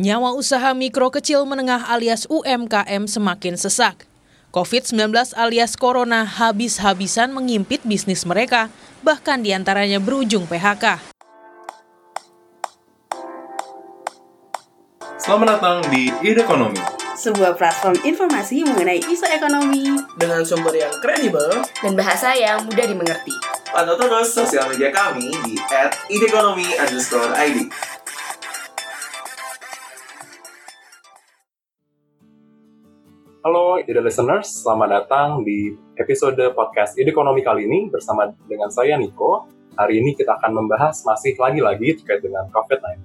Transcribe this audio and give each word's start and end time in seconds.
Nyawa 0.00 0.32
usaha 0.32 0.72
mikro 0.72 1.12
kecil 1.12 1.44
menengah 1.44 1.92
alias 1.92 2.24
UMKM 2.32 3.04
semakin 3.04 3.60
sesak. 3.60 4.08
COVID-19 4.48 5.12
alias 5.36 5.76
Corona 5.76 6.24
habis-habisan 6.24 7.28
mengimpit 7.36 7.84
bisnis 7.84 8.24
mereka, 8.24 8.72
bahkan 9.04 9.44
di 9.44 9.52
antaranya 9.52 10.00
berujung 10.00 10.48
PHK. 10.48 10.96
Selamat 15.20 15.60
datang 15.60 15.84
di 15.92 16.08
Ide 16.24 16.48
Ekonomi, 16.48 16.80
sebuah 17.20 17.60
platform 17.60 18.00
informasi 18.00 18.64
mengenai 18.64 19.04
isu 19.04 19.28
ekonomi 19.28 19.84
dengan 20.16 20.40
sumber 20.48 20.80
yang 20.80 20.96
kredibel 21.04 21.60
dan 21.84 21.92
bahasa 21.92 22.32
yang 22.32 22.64
mudah 22.64 22.88
dimengerti. 22.88 23.36
Pantau 23.70 23.94
terus 23.94 24.34
sosial 24.34 24.66
media 24.66 24.90
kami 24.90 25.30
di 25.46 25.54
@idekonomi_id. 26.10 27.56
Halo 33.40 33.80
Ide 33.80 34.04
Listeners, 34.04 34.60
selamat 34.60 34.88
datang 35.00 35.40
di 35.40 35.72
episode 35.96 36.36
podcast 36.52 36.92
Ide 37.00 37.08
Ekonomi 37.08 37.40
kali 37.40 37.64
ini 37.64 37.88
bersama 37.88 38.28
dengan 38.44 38.68
saya 38.68 39.00
Niko. 39.00 39.48
Hari 39.80 39.96
ini 39.96 40.12
kita 40.12 40.36
akan 40.36 40.60
membahas 40.60 41.00
masih 41.08 41.40
lagi-lagi 41.40 41.96
terkait 41.96 42.20
dengan 42.20 42.52
COVID-19 42.52 43.00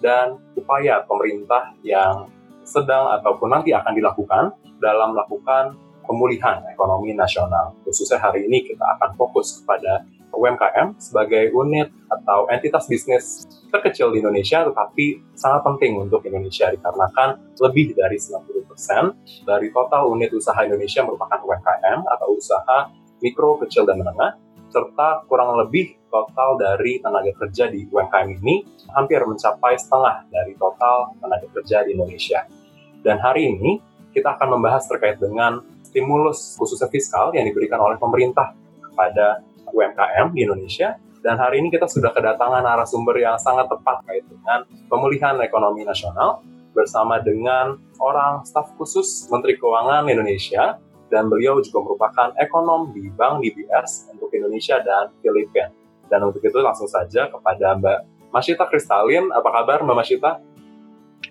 dan 0.00 0.40
upaya 0.56 1.04
pemerintah 1.04 1.76
yang 1.84 2.24
sedang 2.64 3.20
ataupun 3.20 3.52
nanti 3.52 3.76
akan 3.76 3.92
dilakukan 3.92 4.56
dalam 4.80 5.12
melakukan 5.12 5.76
pemulihan 6.08 6.64
ekonomi 6.72 7.12
nasional. 7.12 7.76
Khususnya 7.84 8.16
hari 8.16 8.48
ini 8.48 8.64
kita 8.64 8.96
akan 8.96 9.12
fokus 9.12 9.60
kepada 9.60 10.08
UMKM 10.36 11.00
sebagai 11.00 11.50
unit 11.56 11.88
atau 12.06 12.46
entitas 12.52 12.86
bisnis 12.86 13.48
terkecil 13.72 14.12
di 14.12 14.20
Indonesia 14.22 14.62
tetapi 14.62 15.34
sangat 15.34 15.64
penting 15.64 15.98
untuk 15.98 16.22
Indonesia 16.28 16.70
dikarenakan 16.70 17.56
lebih 17.58 17.96
dari 17.96 18.20
90% 18.20 19.48
dari 19.48 19.68
total 19.72 20.12
unit 20.12 20.30
usaha 20.36 20.56
Indonesia 20.62 21.02
merupakan 21.02 21.40
UMKM 21.40 22.04
atau 22.04 22.28
usaha 22.36 22.92
mikro, 23.24 23.56
kecil, 23.64 23.88
dan 23.88 23.96
menengah 23.96 24.36
serta 24.68 25.24
kurang 25.24 25.56
lebih 25.56 25.96
total 26.12 26.60
dari 26.60 27.00
tenaga 27.00 27.32
kerja 27.32 27.70
di 27.72 27.88
UMKM 27.88 28.28
ini 28.42 28.66
hampir 28.92 29.24
mencapai 29.24 29.78
setengah 29.78 30.28
dari 30.28 30.52
total 30.58 31.16
tenaga 31.16 31.48
kerja 31.54 31.86
di 31.86 31.96
Indonesia. 31.96 32.44
Dan 33.00 33.22
hari 33.22 33.48
ini 33.48 33.80
kita 34.12 34.36
akan 34.36 34.58
membahas 34.58 34.84
terkait 34.88 35.20
dengan 35.20 35.64
stimulus 35.86 36.56
khususnya 36.60 36.88
fiskal 36.92 37.32
yang 37.32 37.48
diberikan 37.48 37.80
oleh 37.80 37.96
pemerintah 37.96 38.52
kepada 38.84 39.40
UMKM 39.76 40.32
di 40.32 40.48
Indonesia. 40.48 40.96
Dan 41.20 41.36
hari 41.36 41.60
ini 41.60 41.68
kita 41.68 41.84
sudah 41.84 42.16
kedatangan 42.16 42.64
narasumber 42.64 43.20
yang 43.20 43.36
sangat 43.36 43.68
tepat 43.68 44.00
kait 44.08 44.24
dengan 44.24 44.64
pemulihan 44.88 45.36
ekonomi 45.42 45.84
nasional 45.84 46.40
bersama 46.72 47.20
dengan 47.20 47.76
orang 48.00 48.44
staf 48.46 48.72
khusus 48.80 49.28
Menteri 49.28 49.58
Keuangan 49.60 50.06
Indonesia 50.08 50.80
dan 51.12 51.26
beliau 51.26 51.58
juga 51.60 51.82
merupakan 51.82 52.28
ekonom 52.38 52.94
di 52.94 53.10
Bank 53.10 53.42
DBS 53.42 54.12
untuk 54.14 54.30
Indonesia 54.32 54.80
dan 54.80 55.12
Filipina. 55.20 55.72
Dan 56.06 56.30
untuk 56.30 56.42
itu 56.46 56.58
langsung 56.62 56.86
saja 56.86 57.26
kepada 57.26 57.74
Mbak 57.74 58.30
Masyita 58.30 58.64
Kristalin. 58.70 59.34
Apa 59.34 59.50
kabar 59.50 59.82
Mbak 59.82 59.96
Masyita? 59.98 60.30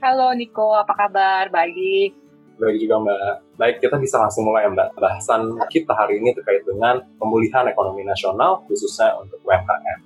Halo 0.04 0.36
Niko, 0.36 0.76
apa 0.76 0.92
kabar? 0.92 1.48
Baik. 1.48 2.25
Baik 2.56 2.78
juga 2.80 2.96
Mbak. 3.04 3.60
Baik, 3.60 3.76
kita 3.84 3.96
bisa 4.00 4.16
langsung 4.16 4.48
mulai 4.48 4.68
Mbak. 4.72 4.96
Bahasan 4.96 5.60
kita 5.68 5.92
hari 5.92 6.24
ini 6.24 6.32
terkait 6.32 6.64
dengan 6.64 7.04
pemulihan 7.20 7.68
ekonomi 7.68 8.08
nasional 8.08 8.64
khususnya 8.68 9.16
untuk 9.20 9.44
UMKM. 9.44 10.00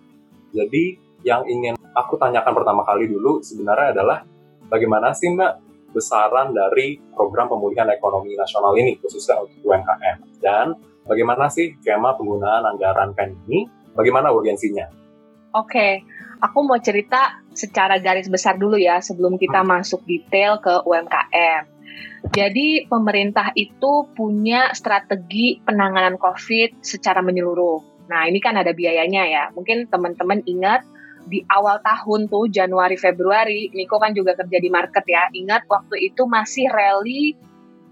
Jadi 0.53 0.83
yang 1.21 1.45
ingin 1.45 1.77
aku 1.93 2.17
tanyakan 2.17 2.53
pertama 2.57 2.81
kali 2.87 3.05
dulu 3.05 3.43
sebenarnya 3.45 3.93
adalah 3.93 4.25
bagaimana 4.65 5.13
sih 5.13 5.29
Mbak 5.29 5.69
besaran 5.93 6.53
dari 6.53 7.01
program 7.13 7.49
pemulihan 7.49 7.89
ekonomi 7.89 8.37
nasional 8.37 8.77
ini 8.77 8.97
khususnya 9.01 9.41
untuk 9.41 9.57
UMKM 9.65 10.41
dan 10.41 10.77
bagaimana 11.09 11.49
sih 11.49 11.73
skema 11.81 12.13
penggunaan 12.13 12.65
anggaran 12.69 13.17
PEN 13.17 13.33
ini, 13.49 13.65
bagaimana 13.97 14.29
urgensinya? 14.29 14.85
Oke, 15.57 16.05
aku 16.37 16.57
mau 16.61 16.77
cerita 16.77 17.41
secara 17.57 17.97
garis 17.97 18.29
besar 18.29 18.61
dulu 18.61 18.77
ya 18.77 19.01
sebelum 19.01 19.41
kita 19.41 19.65
hmm. 19.65 19.69
masuk 19.73 20.05
detail 20.05 20.61
ke 20.61 20.85
UMKM. 20.85 21.78
Jadi 22.29 22.85
pemerintah 22.85 23.49
itu 23.57 24.05
punya 24.13 24.69
strategi 24.77 25.57
penanganan 25.65 26.21
COVID 26.21 26.85
secara 26.85 27.25
menyeluruh. 27.25 28.05
Nah 28.05 28.29
ini 28.29 28.37
kan 28.37 28.53
ada 28.53 28.69
biayanya 28.69 29.23
ya. 29.25 29.43
Mungkin 29.57 29.89
teman-teman 29.89 30.45
ingat 30.45 30.85
di 31.25 31.41
awal 31.49 31.81
tahun 31.81 32.29
tuh 32.29 32.49
Januari 32.53 32.97
Februari, 32.97 33.73
Niko 33.73 33.97
kan 33.97 34.13
juga 34.13 34.37
kerja 34.37 34.57
di 34.61 34.69
market 34.69 35.05
ya. 35.09 35.25
Ingat 35.33 35.65
waktu 35.69 36.13
itu 36.13 36.29
masih 36.29 36.69
rally 36.69 37.33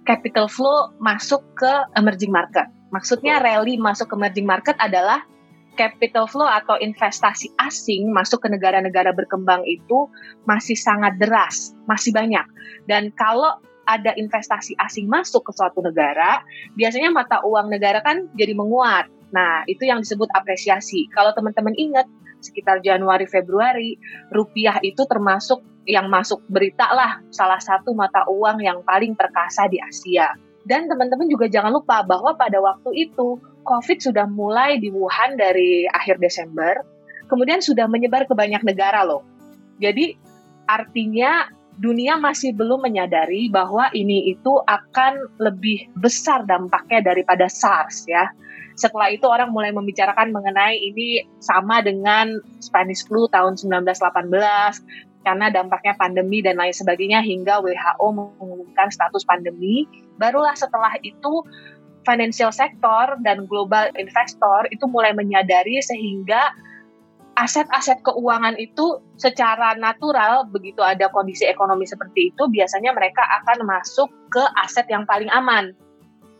capital 0.05 0.45
flow 0.45 0.93
masuk 1.01 1.41
ke 1.57 1.73
emerging 1.97 2.29
market. 2.29 2.69
Maksudnya 2.93 3.41
rally 3.41 3.75
masuk 3.75 4.09
ke 4.09 4.15
emerging 4.15 4.47
market 4.47 4.77
adalah 4.77 5.25
capital 5.77 6.25
flow 6.25 6.49
atau 6.49 6.77
investasi 6.81 7.53
asing 7.61 8.09
masuk 8.09 8.41
ke 8.41 8.49
negara-negara 8.49 9.13
berkembang 9.13 9.61
itu 9.69 10.09
masih 10.49 10.73
sangat 10.73 11.17
deras, 11.21 11.77
masih 11.85 12.09
banyak. 12.09 12.43
Dan 12.89 13.13
kalau 13.13 13.61
ada 13.87 14.11
investasi 14.13 14.75
asing 14.77 15.07
masuk 15.07 15.47
ke 15.47 15.51
suatu 15.55 15.79
negara, 15.79 16.43
biasanya 16.75 17.09
mata 17.09 17.39
uang 17.41 17.71
negara 17.71 18.03
kan 18.03 18.27
jadi 18.35 18.51
menguat. 18.53 19.07
Nah, 19.31 19.63
itu 19.67 19.87
yang 19.87 20.03
disebut 20.03 20.27
apresiasi. 20.35 21.07
Kalau 21.15 21.31
teman-teman 21.31 21.73
ingat, 21.79 22.07
sekitar 22.43 22.83
Januari 22.83 23.25
Februari, 23.25 23.97
rupiah 24.29 24.77
itu 24.83 25.03
termasuk 25.07 25.63
yang 25.87 26.11
masuk 26.11 26.43
berita 26.51 26.91
lah 26.91 27.23
salah 27.31 27.63
satu 27.63 27.95
mata 27.95 28.27
uang 28.27 28.59
yang 28.59 28.83
paling 28.83 29.15
perkasa 29.15 29.71
di 29.71 29.79
Asia. 29.79 30.35
Dan 30.67 30.91
teman-teman 30.91 31.31
juga 31.31 31.47
jangan 31.47 31.71
lupa 31.71 32.03
bahwa 32.03 32.35
pada 32.35 32.59
waktu 32.59 33.07
itu 33.07 33.39
COVID 33.63 33.99
sudah 34.03 34.27
mulai 34.27 34.79
di 34.79 34.91
Wuhan 34.91 35.39
dari 35.39 35.87
akhir 35.87 36.19
Desember, 36.19 36.83
kemudian 37.31 37.63
sudah 37.63 37.87
menyebar 37.87 38.27
ke 38.27 38.35
banyak 38.35 38.63
negara 38.67 39.07
loh. 39.07 39.23
Jadi 39.79 40.19
artinya 40.67 41.47
dunia 41.77 42.17
masih 42.17 42.57
belum 42.57 42.89
menyadari 42.89 43.53
bahwa 43.53 43.89
ini 43.93 44.33
itu 44.33 44.57
akan 44.65 45.37
lebih 45.37 45.89
besar 45.93 46.43
dampaknya 46.49 47.13
daripada 47.13 47.45
SARS 47.45 48.09
ya. 48.09 48.33
Setelah 48.77 49.09
itu 49.09 49.25
orang 49.25 49.49
mulai 49.49 49.73
membicarakan 49.73 50.29
mengenai 50.29 50.77
ini 50.77 51.25
sama 51.41 51.81
dengan 51.81 52.37
Spanish 52.61 53.05
flu 53.05 53.25
tahun 53.29 53.57
1918 53.57 55.25
karena 55.25 55.49
dampaknya 55.49 55.97
pandemi 55.97 56.45
dan 56.45 56.61
lain 56.61 56.73
sebagainya 56.73 57.25
hingga 57.25 57.59
WHO 57.61 58.07
mengumumkan 58.13 58.93
status 58.93 59.25
pandemi. 59.25 59.89
Barulah 60.21 60.53
setelah 60.53 60.93
itu 61.01 61.41
financial 62.05 62.53
sector 62.55 63.19
dan 63.25 63.43
global 63.49 63.91
investor 63.99 64.69
itu 64.71 64.87
mulai 64.87 65.11
menyadari 65.11 65.81
sehingga 65.83 66.55
aset-aset 67.37 68.01
keuangan 68.01 68.57
itu 68.57 68.97
secara 69.13 69.77
natural 69.77 70.49
begitu 70.49 70.81
ada 70.81 71.13
kondisi 71.13 71.45
ekonomi 71.45 71.85
seperti 71.85 72.33
itu 72.33 72.49
biasanya 72.49 72.97
mereka 72.97 73.21
akan 73.21 73.61
masuk 73.61 74.09
ke 74.33 74.41
aset 74.57 74.89
yang 74.89 75.05
paling 75.05 75.29
aman. 75.29 75.77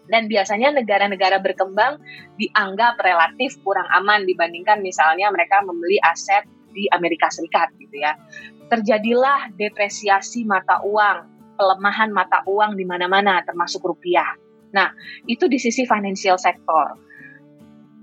Dan 0.08 0.32
biasanya 0.32 0.72
negara-negara 0.72 1.44
berkembang 1.44 2.00
dianggap 2.40 2.98
relatif 3.04 3.60
kurang 3.62 3.86
aman 3.92 4.24
dibandingkan 4.24 4.80
misalnya 4.80 5.28
mereka 5.30 5.62
membeli 5.62 6.00
aset 6.00 6.48
di 6.72 6.88
Amerika 6.96 7.28
Serikat 7.28 7.76
gitu 7.78 8.02
ya. 8.02 8.16
Terjadilah 8.72 9.54
depresiasi 9.60 10.48
mata 10.48 10.80
uang 10.82 11.38
pelemahan 11.60 12.10
mata 12.10 12.42
uang 12.48 12.80
di 12.80 12.88
mana-mana 12.88 13.44
termasuk 13.44 13.84
rupiah. 13.84 14.32
Nah 14.72 14.96
itu 15.28 15.46
di 15.52 15.60
sisi 15.60 15.84
financial 15.84 16.40
sector 16.40 16.96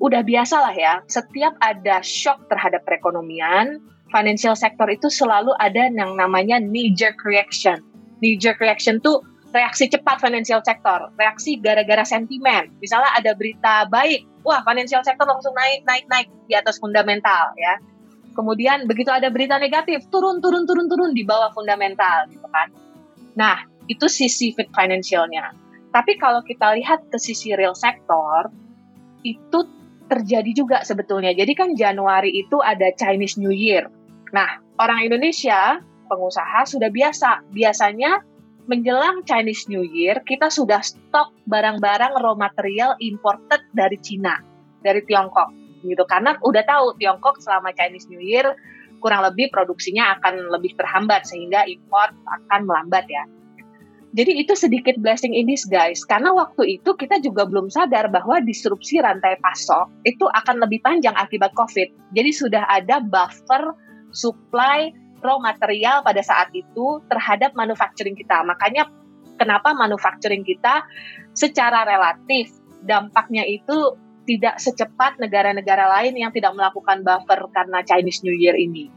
udah 0.05 0.21
biasa 0.21 0.61
lah 0.61 0.75
ya, 0.77 0.95
setiap 1.09 1.57
ada 1.65 2.05
shock 2.05 2.45
terhadap 2.53 2.85
perekonomian, 2.85 3.81
financial 4.13 4.53
sector 4.53 4.85
itu 4.93 5.09
selalu 5.09 5.57
ada 5.57 5.89
yang 5.89 6.13
namanya 6.13 6.61
knee 6.61 6.93
jerk 6.93 7.17
reaction. 7.25 7.81
Knee 8.21 8.37
jerk 8.37 8.61
reaction 8.61 9.01
tuh 9.01 9.25
reaksi 9.57 9.89
cepat 9.89 10.21
financial 10.21 10.61
sector, 10.61 11.09
reaksi 11.17 11.57
gara-gara 11.57 12.05
sentimen. 12.05 12.69
Misalnya 12.85 13.17
ada 13.17 13.33
berita 13.33 13.89
baik, 13.89 14.29
wah 14.45 14.61
financial 14.69 15.01
sector 15.01 15.25
langsung 15.25 15.57
naik, 15.57 15.89
naik, 15.89 16.05
naik 16.13 16.29
di 16.51 16.55
atas 16.55 16.77
fundamental 16.77 17.57
ya. 17.57 17.81
Kemudian 18.37 18.85
begitu 18.85 19.09
ada 19.09 19.33
berita 19.33 19.57
negatif, 19.57 20.05
turun, 20.13 20.45
turun, 20.45 20.69
turun, 20.69 20.91
turun 20.91 21.11
di 21.17 21.25
bawah 21.25 21.55
fundamental 21.57 22.29
gitu 22.29 22.45
kan. 22.51 22.69
Nah, 23.39 23.63
itu 23.89 24.05
sisi 24.11 24.53
fit 24.53 24.69
financialnya. 24.75 25.55
Tapi 25.95 26.19
kalau 26.19 26.43
kita 26.43 26.75
lihat 26.75 27.07
ke 27.09 27.17
sisi 27.23 27.55
real 27.55 27.79
sector, 27.79 28.51
itu 29.23 29.74
terjadi 30.09 30.51
juga 30.53 30.79
sebetulnya. 30.85 31.33
Jadi 31.33 31.53
kan 31.57 31.73
Januari 31.73 32.33
itu 32.33 32.61
ada 32.61 32.93
Chinese 32.95 33.41
New 33.41 33.53
Year. 33.53 33.89
Nah, 34.35 34.61
orang 34.81 35.07
Indonesia, 35.07 35.81
pengusaha 36.09 36.67
sudah 36.69 36.91
biasa. 36.93 37.49
Biasanya 37.51 38.21
menjelang 38.69 39.25
Chinese 39.29 39.69
New 39.69 39.85
Year, 39.85 40.21
kita 40.25 40.49
sudah 40.49 40.81
stok 40.81 41.33
barang-barang 41.49 42.17
raw 42.17 42.35
material 42.37 42.97
imported 43.01 43.65
dari 43.73 44.01
Cina, 44.01 44.41
dari 44.81 45.05
Tiongkok. 45.05 45.53
gitu 45.85 46.05
Karena 46.09 46.33
udah 46.41 46.65
tahu 46.65 46.97
Tiongkok 46.97 47.45
selama 47.45 47.73
Chinese 47.77 48.09
New 48.09 48.21
Year 48.21 48.57
kurang 49.05 49.21
lebih 49.21 49.53
produksinya 49.53 50.17
akan 50.17 50.49
lebih 50.49 50.81
terhambat 50.81 51.29
sehingga 51.29 51.69
import 51.69 52.17
akan 52.25 52.65
melambat 52.65 53.05
ya. 53.05 53.29
Jadi 54.15 54.39
itu 54.39 54.55
sedikit 54.55 54.95
blessing 55.03 55.35
in 55.35 55.51
disguise 55.51 56.07
karena 56.07 56.31
waktu 56.31 56.79
itu 56.79 56.95
kita 56.95 57.19
juga 57.19 57.51
belum 57.51 57.67
sadar 57.67 58.07
bahwa 58.15 58.39
disrupsi 58.47 59.03
rantai 59.03 59.35
pasok 59.43 59.91
itu 60.07 60.23
akan 60.31 60.63
lebih 60.63 60.79
panjang 60.87 61.19
akibat 61.19 61.51
COVID. 61.59 62.15
Jadi 62.15 62.31
sudah 62.31 62.63
ada 62.71 63.03
buffer 63.03 63.75
supply 64.15 64.95
raw 65.19 65.43
material 65.43 66.07
pada 66.07 66.23
saat 66.23 66.47
itu 66.55 67.03
terhadap 67.11 67.59
manufacturing 67.59 68.15
kita. 68.15 68.47
Makanya 68.47 68.87
kenapa 69.35 69.75
manufacturing 69.75 70.47
kita 70.47 70.87
secara 71.35 71.83
relatif 71.83 72.55
dampaknya 72.87 73.43
itu 73.43 73.99
tidak 74.31 74.63
secepat 74.63 75.19
negara-negara 75.19 75.91
lain 76.01 76.15
yang 76.15 76.31
tidak 76.31 76.55
melakukan 76.55 77.03
buffer 77.03 77.51
karena 77.51 77.83
Chinese 77.83 78.23
New 78.23 78.37
Year 78.39 78.55
ini. 78.55 78.89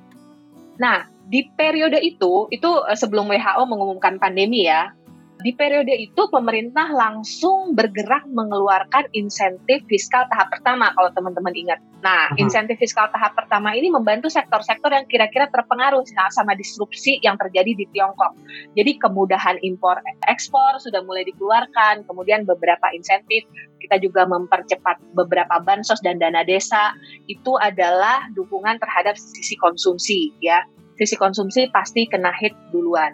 Nah, 0.77 1.09
di 1.27 1.43
periode 1.57 1.99
itu, 1.99 2.47
itu 2.53 2.69
eh, 2.85 2.95
sebelum 2.95 3.27
WHO 3.27 3.63
mengumumkan 3.67 4.21
pandemi 4.21 4.69
ya, 4.69 4.93
di 5.37 5.53
periode 5.53 5.93
itu 5.93 6.21
pemerintah 6.33 6.89
langsung 6.89 7.77
bergerak 7.77 8.25
mengeluarkan 8.25 9.05
insentif 9.13 9.85
fiskal 9.85 10.25
tahap 10.33 10.49
pertama 10.49 10.89
kalau 10.97 11.13
teman-teman 11.13 11.53
ingat. 11.53 11.79
Nah, 12.01 12.33
uh-huh. 12.33 12.41
insentif 12.41 12.81
fiskal 12.81 13.05
tahap 13.13 13.37
pertama 13.37 13.77
ini 13.77 13.93
membantu 13.93 14.33
sektor-sektor 14.33 14.89
yang 14.89 15.05
kira-kira 15.05 15.45
terpengaruh 15.53 16.01
sama 16.33 16.57
disrupsi 16.57 17.21
yang 17.21 17.37
terjadi 17.37 17.69
di 17.77 17.85
Tiongkok. 17.93 18.33
Jadi 18.73 18.97
kemudahan 18.97 19.61
impor 19.61 20.01
ekspor 20.25 20.81
sudah 20.81 21.05
mulai 21.05 21.21
dikeluarkan, 21.29 22.09
kemudian 22.09 22.41
beberapa 22.41 22.89
insentif 22.97 23.45
kita 23.77 24.01
juga 24.01 24.25
mempercepat 24.25 24.97
beberapa 25.13 25.61
bansos 25.61 26.01
dan 26.01 26.17
dana 26.17 26.41
desa 26.41 26.97
itu 27.29 27.53
adalah 27.61 28.25
dukungan 28.33 28.81
terhadap 28.81 29.13
sisi 29.21 29.53
konsumsi 29.61 30.33
ya. 30.41 30.65
Sisi 30.97 31.13
konsumsi 31.13 31.69
pasti 31.69 32.09
kena 32.09 32.33
hit 32.33 32.57
duluan. 32.73 33.13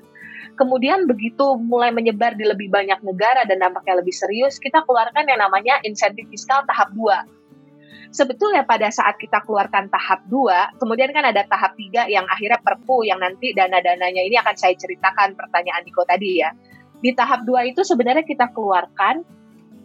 Kemudian 0.53 1.09
begitu 1.09 1.57
mulai 1.57 1.89
menyebar 1.89 2.37
di 2.37 2.45
lebih 2.45 2.69
banyak 2.69 3.01
negara 3.01 3.41
dan 3.49 3.57
dampaknya 3.57 4.05
lebih 4.05 4.13
serius, 4.13 4.61
kita 4.61 4.85
keluarkan 4.85 5.25
yang 5.25 5.41
namanya 5.41 5.81
insentif 5.81 6.29
fiskal 6.29 6.61
tahap 6.69 6.93
2. 6.93 8.13
Sebetulnya 8.13 8.61
pada 8.61 8.93
saat 8.93 9.17
kita 9.17 9.41
keluarkan 9.41 9.89
tahap 9.89 10.21
2, 10.29 10.77
kemudian 10.77 11.09
kan 11.09 11.25
ada 11.25 11.41
tahap 11.49 11.73
3 11.73 12.05
yang 12.05 12.29
akhirnya 12.29 12.61
perpu 12.61 13.01
yang 13.01 13.17
nanti 13.17 13.57
dana-dananya 13.57 14.21
ini 14.21 14.37
akan 14.37 14.53
saya 14.53 14.77
ceritakan 14.77 15.33
pertanyaan 15.33 15.81
Diko 15.81 16.05
tadi 16.05 16.45
ya. 16.45 16.53
Di 17.01 17.09
tahap 17.17 17.41
2 17.49 17.73
itu 17.73 17.81
sebenarnya 17.81 18.21
kita 18.21 18.53
keluarkan 18.53 19.25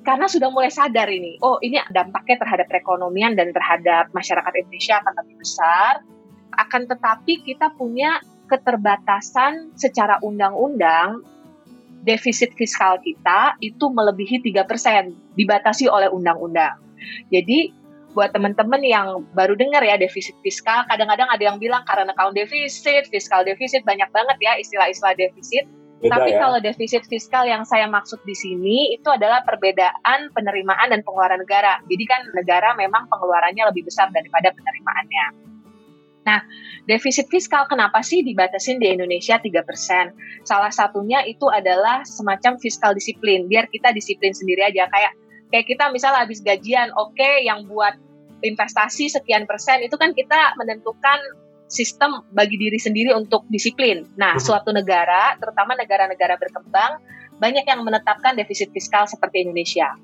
karena 0.04 0.28
sudah 0.28 0.52
mulai 0.52 0.68
sadar 0.68 1.08
ini, 1.08 1.40
oh 1.40 1.56
ini 1.64 1.80
dampaknya 1.88 2.36
terhadap 2.44 2.68
perekonomian 2.68 3.32
dan 3.32 3.52
terhadap 3.56 4.12
masyarakat 4.12 4.52
Indonesia 4.60 5.00
akan 5.00 5.12
lebih 5.24 5.36
besar. 5.40 5.92
Akan 6.60 6.84
tetapi 6.84 7.44
kita 7.48 7.72
punya 7.80 8.20
keterbatasan 8.48 9.76
secara 9.76 10.18
undang-undang 10.24 11.22
defisit 12.02 12.56
fiskal 12.56 12.96
kita 13.04 13.60
itu 13.60 13.84
melebihi 13.92 14.40
3%, 14.40 15.36
dibatasi 15.36 15.86
oleh 15.92 16.08
undang-undang. 16.08 16.80
Jadi 17.28 17.76
buat 18.16 18.32
teman-teman 18.32 18.80
yang 18.82 19.22
baru 19.36 19.54
dengar 19.54 19.84
ya 19.84 20.00
defisit 20.00 20.34
fiskal, 20.40 20.82
kadang-kadang 20.88 21.28
ada 21.28 21.42
yang 21.44 21.60
bilang 21.60 21.84
karena 21.84 22.10
account 22.10 22.34
defisit, 22.34 23.06
fiskal 23.12 23.44
defisit 23.44 23.84
banyak 23.84 24.08
banget 24.10 24.36
ya 24.40 24.56
istilah-istilah 24.56 25.14
defisit. 25.14 25.68
Beda 25.98 26.14
Tapi 26.14 26.30
ya? 26.30 26.38
kalau 26.38 26.58
defisit 26.62 27.02
fiskal 27.10 27.42
yang 27.42 27.66
saya 27.66 27.90
maksud 27.90 28.22
di 28.22 28.34
sini 28.34 28.94
itu 28.94 29.10
adalah 29.10 29.42
perbedaan 29.42 30.30
penerimaan 30.30 30.94
dan 30.94 31.02
pengeluaran 31.02 31.42
negara. 31.42 31.82
Jadi 31.90 32.04
kan 32.06 32.22
negara 32.38 32.70
memang 32.78 33.10
pengeluarannya 33.10 33.66
lebih 33.66 33.82
besar 33.82 34.06
daripada 34.14 34.54
penerimaannya. 34.54 35.47
Nah, 36.28 36.44
defisit 36.84 37.32
fiskal 37.32 37.64
kenapa 37.64 38.04
sih 38.04 38.20
dibatasin 38.20 38.76
di 38.76 38.92
Indonesia 38.92 39.40
3%? 39.40 40.44
Salah 40.44 40.68
satunya 40.68 41.24
itu 41.24 41.48
adalah 41.48 42.04
semacam 42.04 42.60
fiskal 42.60 42.92
disiplin, 42.92 43.48
biar 43.48 43.72
kita 43.72 43.96
disiplin 43.96 44.36
sendiri 44.36 44.68
aja. 44.68 44.84
Kayak 44.92 45.16
kayak 45.48 45.64
kita 45.64 45.84
misalnya 45.88 46.28
habis 46.28 46.44
gajian, 46.44 46.92
oke 46.92 47.16
okay, 47.16 47.48
yang 47.48 47.64
buat 47.64 47.96
investasi 48.44 49.08
sekian 49.08 49.48
persen, 49.48 49.80
itu 49.80 49.96
kan 49.96 50.12
kita 50.12 50.52
menentukan 50.60 51.16
sistem 51.72 52.20
bagi 52.36 52.60
diri 52.60 52.76
sendiri 52.76 53.16
untuk 53.16 53.48
disiplin. 53.48 54.04
Nah, 54.20 54.36
mhm. 54.36 54.44
suatu 54.44 54.68
negara, 54.76 55.32
terutama 55.40 55.72
negara-negara 55.80 56.36
berkembang, 56.36 57.00
banyak 57.40 57.64
yang 57.64 57.80
menetapkan 57.80 58.36
defisit 58.36 58.68
fiskal 58.76 59.08
seperti 59.08 59.48
Indonesia 59.48 59.96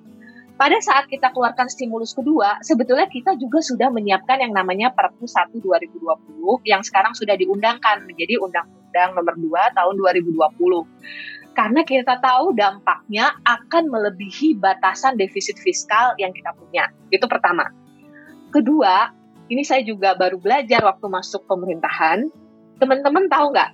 pada 0.55 0.79
saat 0.79 1.11
kita 1.11 1.35
keluarkan 1.35 1.67
stimulus 1.67 2.15
kedua, 2.15 2.63
sebetulnya 2.63 3.11
kita 3.11 3.35
juga 3.35 3.59
sudah 3.59 3.91
menyiapkan 3.91 4.39
yang 4.39 4.55
namanya 4.55 4.95
Perpu 4.95 5.27
1 5.27 5.51
2020 5.59 6.63
yang 6.63 6.79
sekarang 6.87 7.11
sudah 7.11 7.35
diundangkan 7.35 8.07
menjadi 8.07 8.39
Undang-Undang 8.39 9.19
Nomor 9.19 9.35
2 9.35 9.51
tahun 9.75 9.95
2020. 9.99 11.59
Karena 11.59 11.83
kita 11.83 12.23
tahu 12.23 12.55
dampaknya 12.55 13.35
akan 13.43 13.91
melebihi 13.91 14.59
batasan 14.59 15.19
defisit 15.19 15.59
fiskal 15.59 16.15
yang 16.23 16.31
kita 16.31 16.55
punya. 16.55 16.87
Itu 17.11 17.27
pertama. 17.27 17.75
Kedua, 18.55 19.11
ini 19.51 19.67
saya 19.67 19.83
juga 19.83 20.15
baru 20.15 20.39
belajar 20.39 20.87
waktu 20.87 21.07
masuk 21.11 21.51
pemerintahan. 21.51 22.31
Teman-teman 22.79 23.27
tahu 23.27 23.55
nggak? 23.55 23.71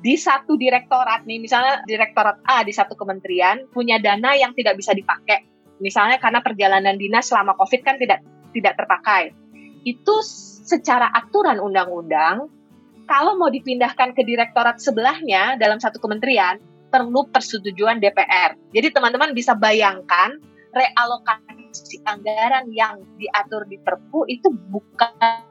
Di 0.00 0.16
satu 0.16 0.56
direktorat 0.56 1.28
nih, 1.28 1.36
misalnya 1.36 1.84
direktorat 1.84 2.40
A 2.48 2.64
di 2.64 2.72
satu 2.72 2.96
kementerian 2.96 3.68
punya 3.68 4.00
dana 4.00 4.32
yang 4.32 4.56
tidak 4.56 4.80
bisa 4.80 4.96
dipakai 4.96 5.51
Misalnya 5.82 6.22
karena 6.22 6.38
perjalanan 6.38 6.94
dinas 6.94 7.26
selama 7.26 7.58
COVID 7.58 7.80
kan 7.82 7.98
tidak 7.98 8.22
tidak 8.54 8.78
terpakai. 8.78 9.34
Itu 9.82 10.22
secara 10.62 11.10
aturan 11.10 11.58
undang-undang 11.58 12.46
kalau 13.10 13.34
mau 13.34 13.50
dipindahkan 13.50 14.14
ke 14.14 14.22
direktorat 14.22 14.78
sebelahnya 14.78 15.58
dalam 15.58 15.82
satu 15.82 15.98
kementerian 15.98 16.62
perlu 16.92 17.26
persetujuan 17.34 17.98
DPR. 17.98 18.54
Jadi 18.70 18.94
teman-teman 18.94 19.34
bisa 19.34 19.58
bayangkan 19.58 20.38
realokasi 20.70 21.98
anggaran 22.06 22.70
yang 22.70 23.02
diatur 23.18 23.66
di 23.66 23.80
Perpu 23.82 24.28
itu 24.30 24.48
bukan 24.70 25.42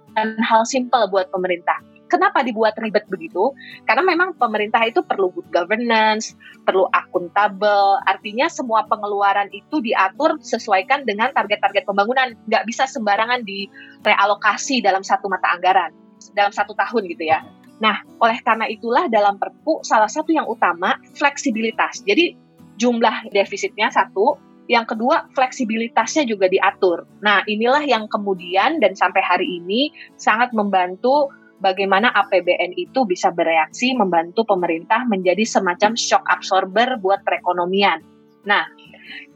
hal 0.42 0.64
simpel 0.64 1.12
buat 1.12 1.28
pemerintah. 1.34 1.91
Kenapa 2.12 2.44
dibuat 2.44 2.76
ribet 2.76 3.08
begitu? 3.08 3.56
Karena 3.88 4.04
memang 4.04 4.36
pemerintah 4.36 4.84
itu 4.84 5.00
perlu 5.00 5.32
good 5.32 5.48
governance, 5.48 6.36
perlu 6.68 6.84
akuntabel. 6.92 8.04
Artinya 8.04 8.52
semua 8.52 8.84
pengeluaran 8.84 9.48
itu 9.56 9.80
diatur 9.80 10.36
sesuaikan 10.44 11.08
dengan 11.08 11.32
target-target 11.32 11.88
pembangunan. 11.88 12.36
Nggak 12.52 12.68
bisa 12.68 12.84
sembarangan 12.84 13.48
direalokasi 13.48 14.84
dalam 14.84 15.08
satu 15.08 15.32
mata 15.32 15.56
anggaran, 15.56 15.96
dalam 16.36 16.52
satu 16.52 16.76
tahun 16.76 17.08
gitu 17.16 17.32
ya. 17.32 17.48
Nah, 17.80 18.04
oleh 18.20 18.44
karena 18.44 18.68
itulah 18.68 19.08
dalam 19.08 19.40
Perpu 19.40 19.80
salah 19.82 20.12
satu 20.12 20.36
yang 20.36 20.46
utama 20.52 21.00
fleksibilitas. 21.16 22.04
Jadi 22.04 22.36
jumlah 22.76 23.32
defisitnya 23.34 23.90
satu, 23.90 24.38
yang 24.70 24.86
kedua 24.86 25.28
fleksibilitasnya 25.34 26.30
juga 26.30 26.46
diatur. 26.46 27.10
Nah, 27.26 27.42
inilah 27.50 27.82
yang 27.84 28.06
kemudian 28.06 28.78
dan 28.78 28.94
sampai 28.94 29.20
hari 29.26 29.60
ini 29.64 29.90
sangat 30.16 30.54
membantu 30.54 31.34
bagaimana 31.62 32.10
APBN 32.12 32.76
itu 32.76 33.06
bisa 33.06 33.30
bereaksi 33.30 33.94
membantu 33.94 34.44
pemerintah 34.44 35.06
menjadi 35.06 35.46
semacam 35.46 35.94
shock 35.94 36.26
absorber 36.28 36.98
buat 37.00 37.22
perekonomian. 37.22 38.02
Nah, 38.44 38.66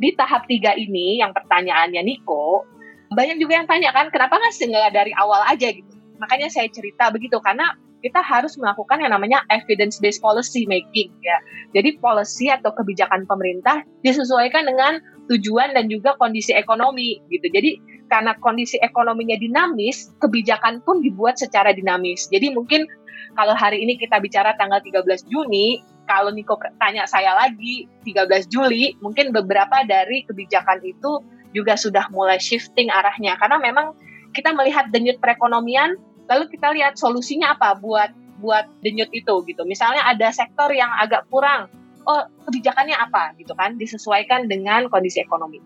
di 0.01 0.11
tahap 0.17 0.49
tiga 0.49 0.73
ini 0.73 1.21
yang 1.21 1.31
pertanyaannya 1.31 2.01
Niko, 2.01 2.65
banyak 3.13 3.37
juga 3.37 3.61
yang 3.61 3.69
tanya 3.69 3.93
kan 3.93 4.09
kenapa 4.09 4.41
nggak 4.41 4.53
nggak 4.57 4.91
dari 4.91 5.13
awal 5.15 5.45
aja 5.45 5.69
gitu. 5.69 5.93
Makanya 6.17 6.49
saya 6.49 6.67
cerita 6.73 7.13
begitu 7.13 7.37
karena 7.39 7.77
kita 8.01 8.21
harus 8.21 8.53
melakukan 8.61 9.01
yang 9.01 9.17
namanya 9.17 9.41
evidence 9.49 9.97
based 9.97 10.21
policy 10.21 10.69
making 10.69 11.09
ya. 11.25 11.37
Jadi 11.73 11.97
policy 11.97 12.53
atau 12.53 12.69
kebijakan 12.73 13.25
pemerintah 13.25 13.81
disesuaikan 14.05 14.69
dengan 14.69 15.01
tujuan 15.29 15.73
dan 15.73 15.89
juga 15.89 16.13
kondisi 16.17 16.53
ekonomi 16.53 17.21
gitu. 17.29 17.47
Jadi 17.49 17.81
karena 18.05 18.37
kondisi 18.37 18.77
ekonominya 18.77 19.35
dinamis, 19.37 20.13
kebijakan 20.21 20.85
pun 20.85 21.01
dibuat 21.01 21.41
secara 21.41 21.73
dinamis. 21.73 22.29
Jadi 22.29 22.53
mungkin 22.53 22.85
kalau 23.33 23.57
hari 23.57 23.81
ini 23.81 23.97
kita 23.97 24.21
bicara 24.21 24.53
tanggal 24.55 24.79
13 24.79 25.25
Juni, 25.27 25.81
kalau 26.05 26.29
Niko 26.29 26.55
tanya 26.77 27.09
saya 27.09 27.33
lagi 27.33 27.89
13 28.05 28.47
Juli, 28.47 28.93
mungkin 29.01 29.33
beberapa 29.33 29.81
dari 29.83 30.23
kebijakan 30.23 30.85
itu 30.85 31.25
juga 31.51 31.73
sudah 31.79 32.11
mulai 32.11 32.37
shifting 32.37 32.91
arahnya 32.91 33.39
karena 33.39 33.57
memang 33.57 33.95
kita 34.35 34.51
melihat 34.51 34.91
denyut 34.91 35.17
perekonomian 35.23 35.95
lalu 36.27 36.51
kita 36.51 36.75
lihat 36.75 36.99
solusinya 36.99 37.55
apa 37.55 37.79
buat 37.79 38.11
buat 38.43 38.67
denyut 38.83 39.07
itu 39.15 39.33
gitu. 39.47 39.63
Misalnya 39.63 40.03
ada 40.03 40.27
sektor 40.35 40.67
yang 40.75 40.91
agak 40.99 41.23
kurang, 41.31 41.71
oh 42.05 42.21
kebijakannya 42.49 42.95
apa 42.95 43.35
gitu 43.41 43.53
kan, 43.57 43.77
disesuaikan 43.77 44.47
dengan 44.49 44.87
kondisi 44.89 45.21
ekonomi. 45.21 45.59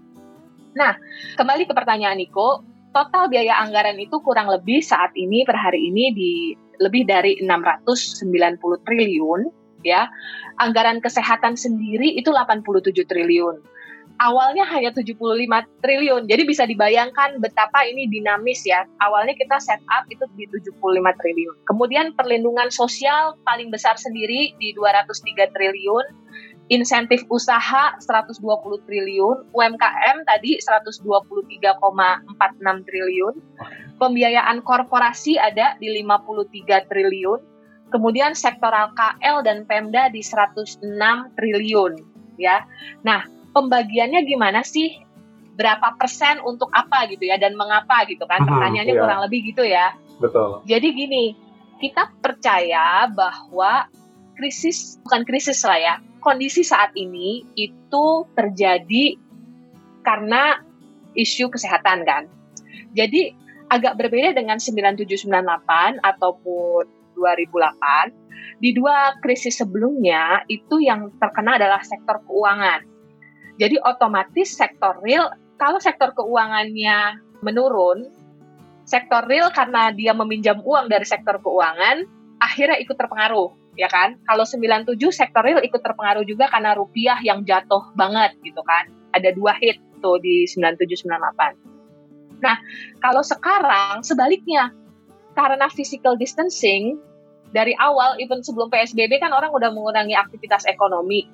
Nah, 0.75 0.96
kembali 1.36 1.67
ke 1.67 1.74
pertanyaan 1.75 2.19
Niko, 2.19 2.63
total 2.96 3.29
biaya 3.29 3.60
anggaran 3.62 3.98
itu 4.00 4.17
kurang 4.22 4.50
lebih 4.50 4.81
saat 4.81 5.13
ini 5.13 5.46
per 5.46 5.58
hari 5.58 5.91
ini 5.91 6.03
di 6.13 6.31
lebih 6.79 7.03
dari 7.05 7.38
690 7.43 8.88
triliun 8.88 9.41
ya. 9.84 10.08
Anggaran 10.60 11.00
kesehatan 11.00 11.55
sendiri 11.55 12.15
itu 12.15 12.31
87 12.31 13.08
triliun. 13.08 13.78
Awalnya 14.19 14.67
hanya 14.67 14.91
75 14.91 15.15
triliun. 15.81 16.27
Jadi 16.27 16.43
bisa 16.43 16.63
dibayangkan 16.67 17.39
betapa 17.39 17.88
ini 17.88 18.05
dinamis 18.11 18.67
ya. 18.67 18.83
Awalnya 18.99 19.33
kita 19.39 19.57
set 19.63 19.79
up 19.89 20.05
itu 20.11 20.27
di 20.35 20.45
75 20.51 20.79
triliun. 21.19 21.55
Kemudian 21.65 22.13
perlindungan 22.13 22.69
sosial 22.69 23.39
paling 23.47 23.71
besar 23.71 23.95
sendiri 23.95 24.53
di 24.59 24.75
203 24.75 25.49
triliun. 25.55 26.05
Insentif 26.69 27.25
usaha 27.33 27.97
120 27.97 28.45
triliun, 28.85 29.49
UMKM 29.57 30.17
tadi 30.29 30.61
123,46 30.61 31.65
triliun. 32.85 33.35
Pembiayaan 33.97 34.61
korporasi 34.61 35.41
ada 35.41 35.73
di 35.81 35.89
53 36.05 36.85
triliun. 36.85 37.41
Kemudian 37.89 38.38
sektoral 38.38 38.93
KL 38.93 39.41
dan 39.41 39.65
Pemda 39.65 40.13
di 40.13 40.21
106 40.21 40.77
triliun 41.33 41.93
ya. 42.38 42.63
Nah, 43.01 43.38
pembagiannya 43.51 44.21
gimana 44.25 44.61
sih? 44.65 45.01
Berapa 45.59 45.99
persen 45.99 46.39
untuk 46.41 46.71
apa 46.71 47.03
gitu 47.11 47.27
ya 47.27 47.35
dan 47.35 47.53
mengapa 47.59 48.07
gitu 48.07 48.23
kan? 48.23 48.43
Mhm, 48.43 48.49
Pertanyaannya 48.49 48.95
iya. 48.95 49.01
kurang 49.03 49.21
lebih 49.27 49.39
gitu 49.51 49.63
ya. 49.67 49.91
Betul. 50.19 50.63
Jadi 50.63 50.87
gini, 50.95 51.25
kita 51.79 52.15
percaya 52.19 53.07
bahwa 53.11 53.87
krisis 54.39 54.99
bukan 55.03 55.23
krisis 55.27 55.59
lah 55.67 55.79
ya. 55.79 55.95
Kondisi 56.19 56.63
saat 56.63 56.91
ini 56.99 57.43
itu 57.55 58.05
terjadi 58.35 59.15
karena 60.03 60.59
isu 61.15 61.51
kesehatan 61.51 62.03
kan. 62.03 62.27
Jadi 62.91 63.31
agak 63.69 63.95
berbeda 63.95 64.33
dengan 64.33 64.57
9798 64.57 66.01
ataupun 66.01 66.83
2008. 67.15 68.59
Di 68.59 68.75
dua 68.75 69.19
krisis 69.23 69.59
sebelumnya 69.59 70.43
itu 70.51 70.83
yang 70.83 71.15
terkena 71.21 71.55
adalah 71.55 71.79
sektor 71.83 72.19
keuangan. 72.25 72.83
Jadi 73.59 73.75
otomatis 73.83 74.55
sektor 74.55 74.97
real 75.03 75.27
kalau 75.59 75.83
sektor 75.83 76.15
keuangannya 76.15 77.19
menurun, 77.43 78.07
sektor 78.87 79.27
real 79.27 79.51
karena 79.51 79.91
dia 79.91 80.15
meminjam 80.15 80.63
uang 80.63 80.87
dari 80.87 81.03
sektor 81.03 81.43
keuangan 81.43 82.07
akhirnya 82.39 82.79
ikut 82.79 82.95
terpengaruh, 82.95 83.75
ya 83.75 83.91
kan? 83.91 84.15
Kalau 84.23 84.47
97 84.47 84.95
sektor 85.11 85.43
real 85.43 85.59
ikut 85.59 85.83
terpengaruh 85.83 86.23
juga 86.23 86.47
karena 86.47 86.71
rupiah 86.71 87.19
yang 87.19 87.43
jatuh 87.43 87.91
banget 87.99 88.39
gitu 88.41 88.63
kan. 88.63 88.87
Ada 89.11 89.35
dua 89.35 89.59
hit 89.59 89.83
tuh 89.99 90.23
di 90.23 90.47
97 90.47 91.03
98. 91.03 92.39
Nah, 92.39 92.55
kalau 93.03 93.19
sekarang 93.19 93.99
sebaliknya 94.07 94.71
karena 95.35 95.67
physical 95.67 96.15
distancing 96.15 96.95
dari 97.51 97.75
awal 97.75 98.15
even 98.23 98.39
sebelum 98.39 98.71
PSBB 98.71 99.19
kan 99.19 99.35
orang 99.35 99.51
udah 99.51 99.69
mengurangi 99.75 100.15
aktivitas 100.15 100.63
ekonomi. 100.65 101.27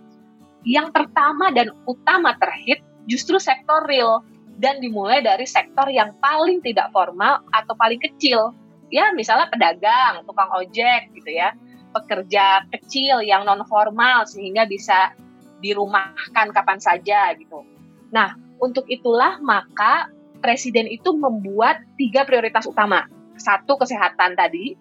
Yang 0.65 0.91
pertama 0.91 1.53
dan 1.53 1.69
utama 1.85 2.33
terhit 2.41 2.81
justru 3.05 3.37
sektor 3.37 3.85
real 3.85 4.25
dan 4.57 4.81
dimulai 4.81 5.21
dari 5.21 5.45
sektor 5.45 5.85
yang 5.93 6.17
paling 6.17 6.59
tidak 6.65 6.89
formal 6.89 7.45
atau 7.53 7.77
paling 7.77 8.01
kecil. 8.01 8.51
Ya, 8.89 9.13
misalnya 9.13 9.49
pedagang, 9.49 10.25
tukang 10.25 10.49
ojek 10.57 11.13
gitu 11.13 11.29
ya. 11.29 11.53
Pekerja 11.93 12.65
kecil 12.73 13.23
yang 13.23 13.47
non 13.47 13.63
formal 13.69 14.27
sehingga 14.27 14.67
bisa 14.67 15.15
dirumahkan 15.63 16.51
kapan 16.51 16.79
saja 16.81 17.31
gitu. 17.37 17.63
Nah, 18.11 18.35
untuk 18.59 18.87
itulah 18.87 19.39
maka 19.39 20.11
presiden 20.39 20.87
itu 20.87 21.15
membuat 21.15 21.83
tiga 21.97 22.23
prioritas 22.27 22.67
utama. 22.67 23.07
Satu 23.35 23.75
kesehatan 23.75 24.37
tadi, 24.37 24.75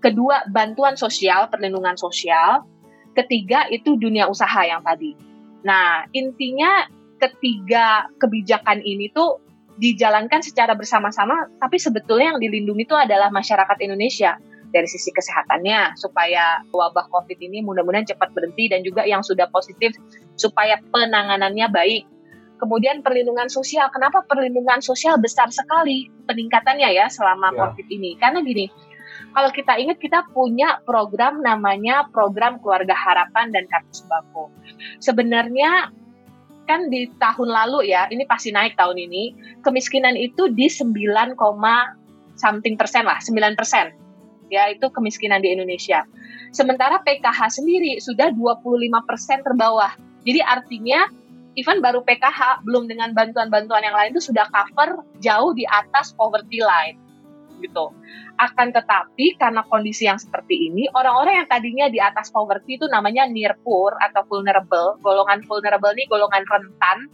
kedua 0.00 0.48
bantuan 0.48 0.96
sosial, 0.96 1.48
perlindungan 1.52 1.96
sosial, 1.98 2.64
ketiga 3.12 3.68
itu 3.68 3.96
dunia 3.96 4.28
usaha 4.28 4.60
yang 4.64 4.80
tadi. 4.84 5.14
Nah, 5.62 6.08
intinya 6.10 6.88
ketiga 7.22 8.10
kebijakan 8.18 8.82
ini 8.82 9.12
tuh 9.14 9.38
dijalankan 9.78 10.42
secara 10.44 10.76
bersama-sama, 10.76 11.48
tapi 11.56 11.80
sebetulnya 11.80 12.34
yang 12.36 12.40
dilindungi 12.42 12.84
itu 12.84 12.96
adalah 12.98 13.32
masyarakat 13.32 13.78
Indonesia 13.80 14.36
dari 14.72 14.88
sisi 14.88 15.12
kesehatannya 15.12 16.00
supaya 16.00 16.64
wabah 16.72 17.06
COVID 17.12 17.38
ini 17.38 17.60
mudah-mudahan 17.60 18.08
cepat 18.08 18.32
berhenti 18.32 18.72
dan 18.72 18.80
juga 18.80 19.04
yang 19.04 19.20
sudah 19.20 19.46
positif 19.52 19.92
supaya 20.34 20.80
penanganannya 20.90 21.68
baik. 21.68 22.04
Kemudian 22.56 23.02
perlindungan 23.02 23.50
sosial, 23.50 23.90
kenapa 23.90 24.22
perlindungan 24.24 24.80
sosial 24.80 25.18
besar 25.18 25.50
sekali 25.50 26.08
peningkatannya 26.30 26.94
ya 26.94 27.10
selama 27.10 27.50
Ya. 27.52 27.58
COVID 27.68 27.86
ini? 27.90 28.14
Karena 28.16 28.38
gini, 28.40 28.70
kalau 29.32 29.50
kita 29.50 29.80
ingat 29.80 29.98
kita 29.98 30.28
punya 30.30 30.80
program 30.84 31.40
namanya 31.40 32.06
program 32.12 32.60
keluarga 32.60 32.92
harapan 32.92 33.48
dan 33.48 33.64
kartu 33.68 34.04
sembako. 34.04 34.52
Sebenarnya 35.00 35.88
kan 36.68 36.92
di 36.92 37.10
tahun 37.18 37.48
lalu 37.50 37.90
ya, 37.90 38.06
ini 38.12 38.28
pasti 38.28 38.54
naik 38.54 38.78
tahun 38.78 39.00
ini, 39.00 39.34
kemiskinan 39.64 40.14
itu 40.14 40.52
di 40.52 40.70
9, 40.70 41.34
something 42.38 42.76
persen 42.78 43.08
lah, 43.08 43.18
9 43.18 43.58
persen. 43.58 43.92
Ya, 44.52 44.68
itu 44.68 44.92
kemiskinan 44.92 45.40
di 45.40 45.48
Indonesia. 45.50 46.04
Sementara 46.52 47.00
PKH 47.00 47.56
sendiri 47.56 47.96
sudah 48.04 48.30
25 48.36 49.08
persen 49.08 49.40
terbawah. 49.40 49.96
Jadi 50.28 50.44
artinya, 50.44 51.08
even 51.56 51.80
baru 51.80 52.04
PKH, 52.04 52.62
belum 52.68 52.84
dengan 52.84 53.16
bantuan-bantuan 53.16 53.80
yang 53.80 53.96
lain 53.96 54.12
itu 54.12 54.28
sudah 54.28 54.44
cover 54.52 55.02
jauh 55.24 55.56
di 55.56 55.64
atas 55.64 56.12
poverty 56.12 56.60
line 56.60 57.00
gitu. 57.62 57.94
Akan 58.42 58.74
tetapi 58.74 59.38
karena 59.38 59.62
kondisi 59.70 60.10
yang 60.10 60.18
seperti 60.18 60.68
ini, 60.68 60.90
orang-orang 60.92 61.42
yang 61.44 61.48
tadinya 61.48 61.86
di 61.86 62.02
atas 62.02 62.28
poverty 62.34 62.76
itu 62.76 62.90
namanya 62.90 63.24
near 63.30 63.54
poor 63.62 63.94
atau 64.02 64.26
vulnerable. 64.26 64.98
Golongan 65.00 65.46
vulnerable 65.46 65.94
ini 65.94 66.04
golongan 66.10 66.42
rentan 66.50 67.06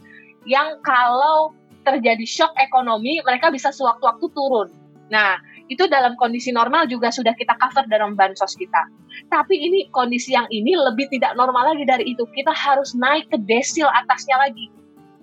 yang 0.48 0.80
kalau 0.80 1.52
terjadi 1.84 2.24
shock 2.24 2.52
ekonomi, 2.56 3.20
mereka 3.20 3.52
bisa 3.52 3.68
sewaktu-waktu 3.72 4.26
turun. 4.32 4.68
Nah, 5.08 5.40
itu 5.72 5.88
dalam 5.88 6.16
kondisi 6.16 6.52
normal 6.52 6.88
juga 6.88 7.08
sudah 7.08 7.32
kita 7.32 7.56
cover 7.56 7.88
dalam 7.88 8.16
bansos 8.16 8.56
kita. 8.56 8.88
Tapi 9.28 9.56
ini 9.56 9.88
kondisi 9.92 10.36
yang 10.36 10.48
ini 10.52 10.76
lebih 10.76 11.08
tidak 11.12 11.36
normal 11.36 11.72
lagi 11.72 11.84
dari 11.88 12.04
itu. 12.12 12.24
Kita 12.28 12.52
harus 12.52 12.92
naik 12.96 13.28
ke 13.32 13.40
desil 13.44 13.88
atasnya 13.88 14.36
lagi. 14.36 14.68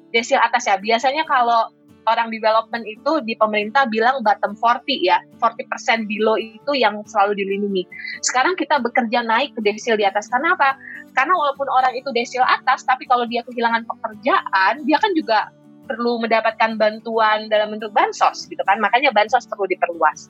Desil 0.10 0.42
atasnya. 0.42 0.82
Biasanya 0.82 1.26
kalau 1.30 1.70
orang 2.06 2.30
development 2.34 2.86
itu 2.86 3.22
di 3.26 3.34
pemerintah 3.38 3.90
bilang 3.90 4.22
bottom 4.22 4.54
40 4.58 4.86
ya, 5.02 5.18
40% 5.42 6.06
below 6.10 6.38
itu 6.40 6.72
yang 6.74 7.02
selalu 7.06 7.38
dilindungi. 7.42 7.84
Sekarang 8.26 8.54
kita 8.58 8.82
bekerja 8.82 9.26
naik 9.26 9.54
ke 9.58 9.62
desil 9.62 9.98
di 9.98 10.06
atas. 10.06 10.30
Karena 10.30 10.54
apa? 10.54 10.78
Karena 11.14 11.34
walaupun 11.36 11.68
orang 11.70 11.94
itu 11.96 12.12
desil 12.12 12.44
atas, 12.44 12.84
tapi 12.84 13.08
kalau 13.08 13.26
dia 13.26 13.42
kehilangan 13.48 13.88
pekerjaan, 13.88 14.84
dia 14.84 14.98
kan 15.00 15.12
juga 15.16 15.50
perlu 15.86 16.18
mendapatkan 16.18 16.82
bantuan 16.82 17.48
dalam 17.48 17.78
bentuk 17.78 17.94
bansos 17.94 18.50
gitu 18.50 18.62
kan. 18.66 18.82
Makanya 18.82 19.14
bansos 19.14 19.46
perlu 19.46 19.70
diperluas. 19.70 20.30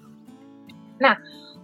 Nah, 1.00 1.16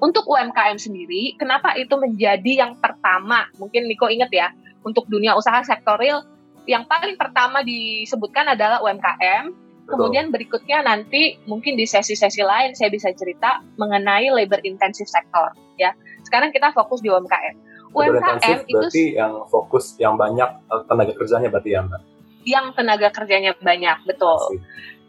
untuk 0.01 0.25
UMKM 0.25 0.82
sendiri, 0.82 1.38
kenapa 1.38 1.77
itu 1.77 1.94
menjadi 2.00 2.65
yang 2.65 2.74
pertama? 2.82 3.46
Mungkin 3.62 3.86
Niko 3.86 4.10
ingat 4.10 4.34
ya, 4.34 4.50
untuk 4.82 5.06
dunia 5.06 5.38
usaha 5.38 5.62
sektor 5.62 6.01
real, 6.01 6.25
yang 6.65 6.86
paling 6.89 7.18
pertama 7.18 7.62
disebutkan 7.62 8.53
adalah 8.53 8.82
UMKM, 8.82 9.53
Kemudian 9.88 10.32
berikutnya 10.32 10.88
nanti 10.88 11.42
mungkin 11.50 11.76
di 11.76 11.84
sesi-sesi 11.84 12.42
lain 12.46 12.72
saya 12.78 12.88
bisa 12.94 13.12
cerita 13.12 13.60
mengenai 13.76 14.32
labor 14.32 14.62
intensive 14.64 15.10
sektor 15.10 15.52
ya. 15.76 15.92
Sekarang 16.24 16.54
kita 16.56 16.72
fokus 16.72 17.04
di 17.04 17.12
UMKM. 17.12 17.56
UMKM 17.92 18.72
itu 18.72 18.78
berarti 18.78 19.06
yang 19.20 19.34
fokus 19.52 20.00
yang 20.00 20.16
banyak 20.16 20.48
eh, 20.48 20.84
tenaga 20.88 21.14
kerjanya 21.18 21.52
berarti 21.52 21.70
ya 21.76 21.84
Mbak? 21.84 22.02
yang 22.46 22.74
tenaga 22.74 23.14
kerjanya 23.14 23.54
banyak, 23.58 24.02
betul. 24.06 24.38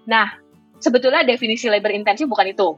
Nah, 0.04 0.36
sebetulnya 0.82 1.24
definisi 1.24 1.68
labor 1.68 1.92
intensif 1.92 2.28
bukan 2.28 2.52
itu. 2.52 2.76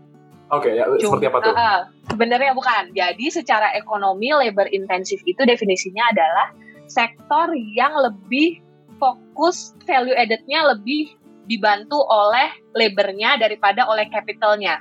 Oke, 0.52 0.76
ya, 0.76 0.86
seperti 1.00 1.26
apa 1.26 1.38
tuh? 1.40 1.54
Uh, 1.56 1.58
uh, 1.58 1.78
sebenarnya 2.12 2.52
bukan. 2.52 2.92
Jadi 2.92 3.26
secara 3.32 3.72
ekonomi 3.74 4.30
labor 4.30 4.68
intensif 4.70 5.18
itu 5.24 5.40
definisinya 5.42 6.12
adalah 6.12 6.46
sektor 6.86 7.56
yang 7.56 7.96
lebih 7.96 8.60
fokus 9.00 9.72
value 9.88 10.14
added-nya 10.14 10.76
lebih 10.76 11.16
dibantu 11.44 12.00
oleh 12.00 12.52
labornya 12.72 13.36
daripada 13.40 13.86
oleh 13.88 14.08
capitalnya. 14.08 14.80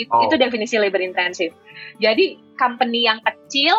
It- 0.00 0.08
Oh. 0.08 0.24
Itu 0.24 0.40
definisi 0.40 0.80
labor 0.80 1.00
intensif. 1.04 1.52
Jadi 2.00 2.40
company 2.56 3.04
yang 3.06 3.20
kecil 3.22 3.74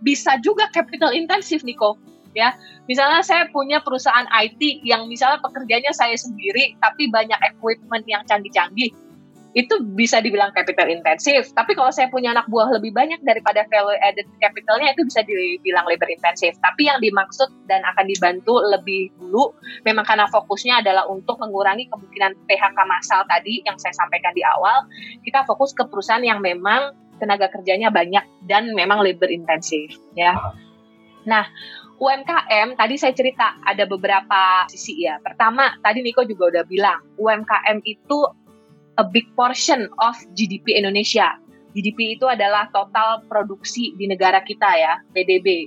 bisa 0.00 0.40
juga 0.42 0.66
capital 0.72 1.12
intensif, 1.14 1.62
Niko. 1.62 1.96
Ya, 2.32 2.56
misalnya 2.88 3.20
saya 3.20 3.44
punya 3.52 3.84
perusahaan 3.84 4.24
IT 4.32 4.80
yang 4.88 5.04
misalnya 5.04 5.36
pekerjanya 5.44 5.92
saya 5.92 6.16
sendiri, 6.16 6.72
tapi 6.80 7.12
banyak 7.12 7.36
equipment 7.44 8.08
yang 8.08 8.24
canggih-canggih 8.24 8.88
itu 9.52 9.74
bisa 9.92 10.24
dibilang 10.24 10.48
capital 10.56 10.88
intensif. 10.88 11.52
Tapi 11.52 11.76
kalau 11.76 11.92
saya 11.92 12.08
punya 12.08 12.32
anak 12.32 12.48
buah 12.48 12.72
lebih 12.72 12.96
banyak 12.96 13.20
daripada 13.20 13.68
value 13.68 14.00
added 14.00 14.24
capitalnya 14.40 14.96
itu 14.96 15.04
bisa 15.04 15.20
dibilang 15.24 15.84
labor 15.84 16.08
intensif. 16.08 16.56
Tapi 16.64 16.88
yang 16.88 16.98
dimaksud 17.04 17.52
dan 17.68 17.84
akan 17.84 18.08
dibantu 18.08 18.64
lebih 18.64 19.12
dulu 19.20 19.52
memang 19.84 20.08
karena 20.08 20.24
fokusnya 20.32 20.80
adalah 20.80 21.04
untuk 21.08 21.36
mengurangi 21.36 21.84
kemungkinan 21.92 22.48
PHK 22.48 22.78
massal 22.88 23.28
tadi 23.28 23.60
yang 23.68 23.76
saya 23.76 23.92
sampaikan 23.92 24.32
di 24.32 24.40
awal. 24.40 24.88
Kita 25.20 25.44
fokus 25.44 25.76
ke 25.76 25.84
perusahaan 25.84 26.24
yang 26.24 26.40
memang 26.40 26.96
tenaga 27.20 27.52
kerjanya 27.52 27.92
banyak 27.92 28.24
dan 28.48 28.72
memang 28.72 29.04
labor 29.04 29.28
intensif 29.28 29.94
ya. 30.16 30.34
Nah, 31.22 31.46
UMKM 32.02 32.74
tadi 32.74 32.98
saya 32.98 33.14
cerita 33.14 33.62
ada 33.62 33.86
beberapa 33.86 34.66
sisi 34.66 35.06
ya. 35.06 35.22
Pertama, 35.22 35.70
tadi 35.78 36.02
Niko 36.02 36.26
juga 36.26 36.50
udah 36.50 36.64
bilang, 36.66 36.98
UMKM 37.14 37.78
itu 37.86 38.18
a 39.02 39.04
big 39.10 39.26
portion 39.34 39.90
of 39.98 40.14
GDP 40.38 40.78
Indonesia. 40.78 41.34
GDP 41.74 42.14
itu 42.14 42.30
adalah 42.30 42.70
total 42.70 43.26
produksi 43.26 43.90
di 43.98 44.06
negara 44.06 44.38
kita 44.46 44.70
ya, 44.78 45.02
PDB. 45.10 45.66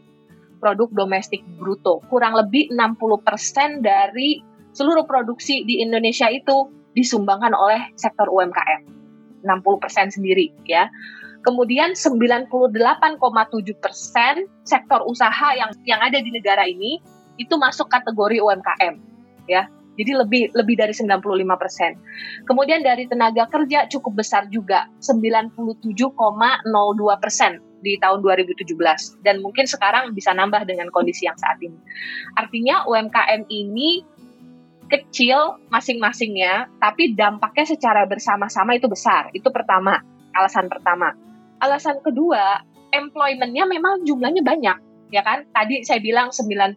Produk 0.63 0.87
domestik 0.95 1.43
bruto. 1.59 1.99
Kurang 2.07 2.39
lebih 2.39 2.71
60% 2.71 3.83
dari 3.83 4.39
seluruh 4.71 5.03
produksi 5.03 5.67
di 5.67 5.83
Indonesia 5.83 6.31
itu 6.31 6.71
disumbangkan 6.95 7.51
oleh 7.51 7.91
sektor 7.99 8.31
UMKM. 8.31 8.87
60% 9.43 10.15
sendiri 10.15 10.49
ya. 10.63 10.87
Kemudian 11.45 11.93
98,7 11.93 12.49
persen 13.77 14.49
sektor 14.65 15.05
usaha 15.05 15.53
yang 15.53 15.69
yang 15.85 16.01
ada 16.01 16.17
di 16.17 16.33
negara 16.33 16.65
ini 16.65 16.97
itu 17.37 17.53
masuk 17.53 17.85
kategori 17.91 18.41
UMKM, 18.41 18.95
ya. 19.45 19.69
Jadi 19.95 20.11
lebih 20.11 20.43
lebih 20.51 20.75
dari 20.75 20.91
95 20.91 21.55
persen. 21.55 21.95
Kemudian 22.43 22.83
dari 22.83 23.07
tenaga 23.07 23.47
kerja 23.47 23.87
cukup 23.87 24.23
besar 24.23 24.47
juga, 24.51 24.91
97,02 24.99 25.95
persen 27.19 27.63
di 27.85 28.01
tahun 28.01 28.19
2017 28.25 28.65
dan 29.21 29.45
mungkin 29.45 29.69
sekarang 29.69 30.11
bisa 30.17 30.33
nambah 30.33 30.65
dengan 30.65 30.89
kondisi 30.89 31.29
yang 31.29 31.37
saat 31.37 31.61
ini. 31.61 31.77
Artinya 32.33 32.83
UMKM 32.89 33.45
ini 33.47 34.01
kecil 34.89 35.61
masing-masingnya, 35.73 36.69
tapi 36.77 37.17
dampaknya 37.17 37.65
secara 37.77 38.05
bersama-sama 38.05 38.77
itu 38.77 38.85
besar. 38.85 39.33
Itu 39.33 39.49
pertama, 39.49 40.01
alasan 40.33 40.69
pertama. 40.69 41.13
Alasan 41.61 42.01
kedua, 42.05 42.61
employment-nya 42.93 43.65
memang 43.65 44.05
jumlahnya 44.05 44.45
banyak 44.45 44.77
ya 45.15 45.23
kan? 45.23 45.47
Tadi 45.55 45.87
saya 45.87 46.03
bilang 46.03 46.35
97 46.35 46.75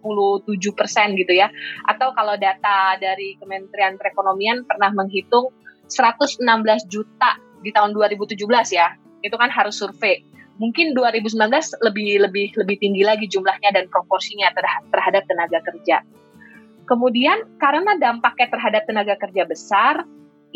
persen 0.79 1.19
gitu 1.19 1.35
ya. 1.35 1.51
Atau 1.91 2.15
kalau 2.15 2.39
data 2.39 2.95
dari 3.03 3.35
Kementerian 3.43 3.99
Perekonomian 3.99 4.63
pernah 4.63 4.95
menghitung 4.95 5.51
116 5.91 6.47
juta 6.87 7.35
di 7.67 7.75
tahun 7.75 7.91
2017 7.91 8.39
ya. 8.71 8.95
Itu 9.27 9.35
kan 9.35 9.51
harus 9.51 9.75
survei. 9.75 10.23
Mungkin 10.59 10.95
2019 10.95 11.39
lebih 11.87 12.23
lebih 12.23 12.47
lebih 12.55 12.77
tinggi 12.79 13.03
lagi 13.03 13.27
jumlahnya 13.31 13.75
dan 13.75 13.91
proporsinya 13.91 14.51
terhadap 14.91 15.27
tenaga 15.27 15.59
kerja. 15.63 16.03
Kemudian 16.87 17.59
karena 17.61 17.99
dampaknya 18.01 18.49
terhadap 18.49 18.83
tenaga 18.89 19.15
kerja 19.21 19.45
besar 19.45 20.03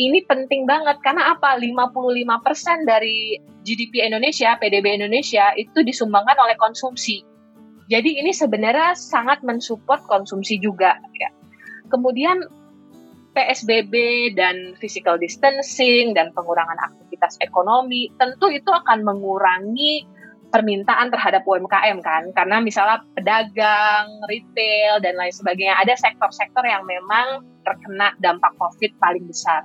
ini 0.01 0.25
penting 0.25 0.65
banget. 0.65 0.99
Karena 1.05 1.37
apa? 1.37 1.61
55% 1.61 2.89
dari 2.89 3.37
GDP 3.63 4.09
Indonesia, 4.09 4.57
PDB 4.57 4.97
Indonesia 4.97 5.53
itu 5.55 5.85
disumbangkan 5.85 6.37
oleh 6.41 6.57
konsumsi. 6.57 7.23
Jadi 7.93 8.17
ini 8.25 8.33
sebenarnya 8.33 8.97
sangat 8.97 9.45
mensupport 9.45 10.01
konsumsi 10.09 10.57
juga 10.57 10.97
ya. 11.21 11.29
Kemudian 11.93 12.41
PSBB 13.37 13.93
dan 14.33 14.73
physical 14.81 15.21
distancing 15.21 16.17
dan 16.17 16.33
pengurangan 16.33 16.77
aktivitas 16.81 17.37
ekonomi 17.45 18.09
tentu 18.17 18.49
itu 18.49 18.69
akan 18.73 19.05
mengurangi 19.05 20.09
permintaan 20.53 21.09
terhadap 21.09 21.45
UMKM 21.49 22.05
kan 22.05 22.29
karena 22.37 22.61
misalnya 22.61 23.01
pedagang, 23.17 24.09
retail 24.29 25.01
dan 25.01 25.17
lain 25.17 25.33
sebagainya 25.33 25.81
ada 25.81 25.97
sektor-sektor 25.97 26.61
yang 26.65 26.85
memang 26.85 27.45
terkena 27.65 28.13
dampak 28.21 28.53
Covid 28.61 28.93
paling 29.01 29.25
besar. 29.25 29.65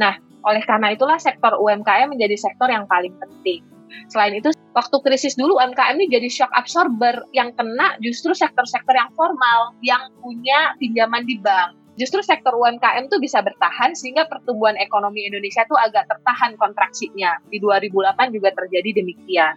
Nah, 0.00 0.16
oleh 0.48 0.64
karena 0.64 0.96
itulah 0.96 1.20
sektor 1.20 1.52
UMKM 1.52 2.08
menjadi 2.08 2.36
sektor 2.40 2.68
yang 2.72 2.88
paling 2.88 3.12
penting. 3.20 3.60
Selain 4.08 4.34
itu, 4.36 4.52
waktu 4.72 4.96
krisis 5.04 5.34
dulu 5.34 5.56
UMKM 5.60 5.96
ini 6.00 6.06
jadi 6.08 6.28
shock 6.28 6.52
absorber 6.52 7.24
yang 7.32 7.52
kena 7.56 7.96
justru 8.00 8.32
sektor-sektor 8.36 8.92
yang 8.92 9.10
formal 9.16 9.76
yang 9.84 10.12
punya 10.20 10.76
pinjaman 10.76 11.24
di 11.24 11.40
bank. 11.40 11.78
Justru 12.00 12.24
sektor 12.24 12.56
UMKM 12.56 13.12
tuh 13.12 13.20
bisa 13.20 13.44
bertahan 13.44 13.92
sehingga 13.92 14.24
pertumbuhan 14.24 14.80
ekonomi 14.80 15.28
Indonesia 15.28 15.68
tuh 15.68 15.76
agak 15.76 16.08
tertahan 16.08 16.56
kontraksinya. 16.56 17.36
Di 17.52 17.60
2008 17.60 18.32
juga 18.32 18.48
terjadi 18.56 19.04
demikian. 19.04 19.54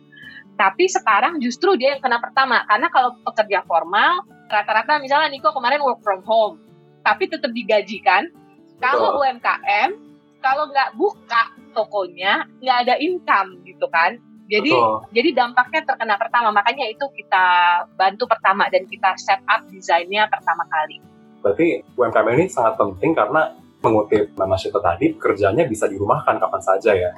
Tapi 0.55 0.87
sekarang 0.87 1.39
justru 1.43 1.75
dia 1.79 1.95
yang 1.95 2.03
kena 2.03 2.19
pertama 2.19 2.63
karena 2.67 2.87
kalau 2.87 3.15
pekerja 3.23 3.63
formal 3.67 4.23
rata-rata 4.47 5.03
misalnya 5.03 5.27
Niko 5.31 5.51
kemarin 5.51 5.83
work 5.83 5.99
from 5.99 6.23
home 6.23 6.55
tapi 7.03 7.27
tetap 7.27 7.51
digaji 7.51 7.99
kan. 7.99 8.31
Kalau 8.79 9.19
UMKM 9.19 9.95
kalau 10.39 10.69
nggak 10.69 10.95
buka 10.95 11.43
tokonya 11.73 12.47
nggak 12.61 12.77
ada 12.87 12.95
income 13.01 13.65
gitu 13.67 13.89
kan 13.89 14.21
jadi 14.45 14.71
Betul. 14.71 14.93
jadi 15.13 15.29
dampaknya 15.33 15.81
terkena 15.85 16.15
pertama 16.17 16.49
makanya 16.53 16.85
itu 16.89 17.05
kita 17.17 17.45
bantu 17.97 18.29
pertama 18.29 18.69
dan 18.69 18.85
kita 18.85 19.17
set 19.17 19.41
up 19.49 19.65
desainnya 19.69 20.29
pertama 20.29 20.65
kali 20.69 21.01
berarti 21.41 21.81
UMKM 21.93 22.27
ini 22.37 22.45
sangat 22.49 22.77
penting 22.77 23.13
karena 23.13 23.53
mengutip 23.81 24.33
Mama 24.33 24.57
Syeta 24.57 24.81
tadi 24.81 25.13
kerjanya 25.13 25.65
bisa 25.69 25.85
dirumahkan 25.85 26.41
kapan 26.41 26.61
saja 26.61 26.91
ya 26.93 27.11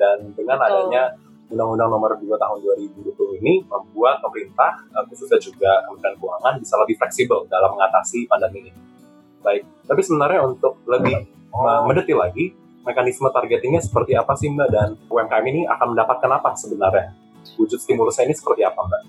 dan 0.00 0.32
dengan 0.32 0.56
Betul. 0.60 0.68
adanya 0.72 1.02
Undang-Undang 1.46 1.88
Nomor 1.94 2.18
2 2.18 2.26
Tahun 2.26 2.58
2020 2.58 3.38
ini 3.42 3.62
membuat 3.70 4.18
pemerintah 4.18 4.82
eh, 4.90 5.04
khususnya 5.06 5.38
juga 5.38 5.86
Kementerian 5.86 6.16
Keuangan 6.18 6.54
bisa 6.58 6.74
lebih 6.82 6.96
fleksibel 6.98 7.46
dalam 7.46 7.78
mengatasi 7.78 8.26
pandemi 8.26 8.66
ini. 8.66 8.72
Baik, 9.46 9.62
tapi 9.86 10.00
sebenarnya 10.02 10.42
untuk 10.42 10.82
lebih 10.90 11.22
oh. 11.54 11.86
mendetil 11.86 12.18
lagi, 12.18 12.50
mekanisme 12.86 13.26
targetingnya 13.34 13.82
seperti 13.82 14.14
apa 14.14 14.38
sih 14.38 14.46
Mbak 14.46 14.68
dan 14.70 14.88
UMKM 15.10 15.44
ini 15.50 15.66
akan 15.66 15.92
mendapatkan 15.92 16.30
apa 16.30 16.54
sebenarnya? 16.54 17.10
Wujud 17.58 17.82
stimulusnya 17.82 18.30
ini 18.30 18.34
seperti 18.38 18.62
apa 18.62 18.78
Mbak? 18.78 19.02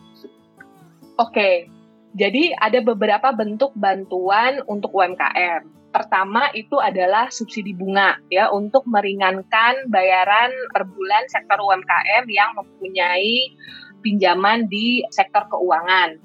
Oke, 1.22 1.70
jadi 2.18 2.58
ada 2.58 2.82
beberapa 2.82 3.30
bentuk 3.38 3.78
bantuan 3.78 4.66
untuk 4.66 4.90
UMKM. 4.98 5.94
Pertama 5.94 6.50
itu 6.54 6.78
adalah 6.78 7.30
subsidi 7.30 7.74
bunga 7.74 8.18
ya 8.30 8.50
untuk 8.54 8.86
meringankan 8.86 9.90
bayaran 9.90 10.52
per 10.74 10.86
bulan 10.86 11.26
sektor 11.30 11.58
UMKM 11.58 12.26
yang 12.30 12.54
mempunyai 12.58 13.54
pinjaman 14.02 14.70
di 14.70 15.02
sektor 15.14 15.46
keuangan. 15.50 16.18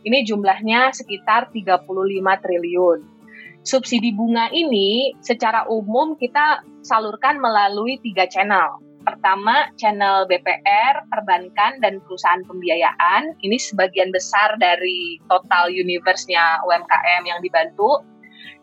Ini 0.00 0.24
jumlahnya 0.24 0.96
sekitar 0.96 1.52
35 1.52 1.84
triliun 2.42 3.09
subsidi 3.62 4.12
bunga 4.16 4.48
ini 4.52 5.12
secara 5.20 5.68
umum 5.68 6.16
kita 6.16 6.64
salurkan 6.80 7.40
melalui 7.40 8.00
tiga 8.00 8.24
channel. 8.28 8.80
Pertama, 9.00 9.72
channel 9.80 10.28
BPR, 10.28 11.08
perbankan, 11.08 11.80
dan 11.80 12.04
perusahaan 12.04 12.44
pembiayaan. 12.44 13.32
Ini 13.40 13.56
sebagian 13.56 14.12
besar 14.12 14.60
dari 14.60 15.16
total 15.32 15.72
universe-nya 15.72 16.60
UMKM 16.68 17.22
yang 17.24 17.40
dibantu. 17.40 18.04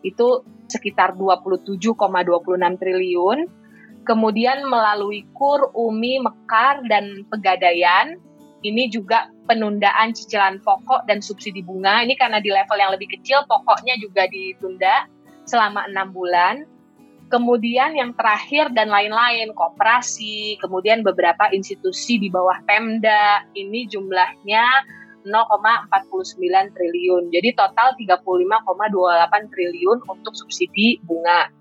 Itu 0.06 0.46
sekitar 0.70 1.18
27,26 1.18 1.98
triliun. 2.78 3.38
Kemudian 4.06 4.62
melalui 4.70 5.26
KUR, 5.34 5.74
UMI, 5.74 6.22
Mekar, 6.22 6.86
dan 6.86 7.26
Pegadaian, 7.28 8.16
ini 8.62 8.88
juga 8.88 9.28
penundaan 9.48 10.12
cicilan 10.12 10.60
pokok 10.60 11.08
dan 11.08 11.24
subsidi 11.24 11.64
bunga. 11.64 12.04
Ini 12.04 12.14
karena 12.20 12.38
di 12.38 12.52
level 12.52 12.76
yang 12.76 12.92
lebih 12.92 13.08
kecil, 13.16 13.48
pokoknya 13.48 13.96
juga 13.96 14.28
ditunda 14.28 15.08
selama 15.48 15.88
enam 15.88 16.12
bulan. 16.12 16.68
Kemudian 17.28 17.92
yang 17.92 18.16
terakhir 18.16 18.72
dan 18.72 18.88
lain-lain, 18.88 19.52
kooperasi, 19.52 20.60
kemudian 20.60 21.04
beberapa 21.04 21.48
institusi 21.52 22.16
di 22.16 22.32
bawah 22.32 22.56
Pemda, 22.64 23.44
ini 23.52 23.84
jumlahnya 23.84 24.64
0,49 25.28 26.72
triliun. 26.72 27.28
Jadi 27.28 27.48
total 27.52 27.92
35,28 28.00 29.52
triliun 29.52 29.98
untuk 30.08 30.32
subsidi 30.32 31.00
bunga. 31.04 31.52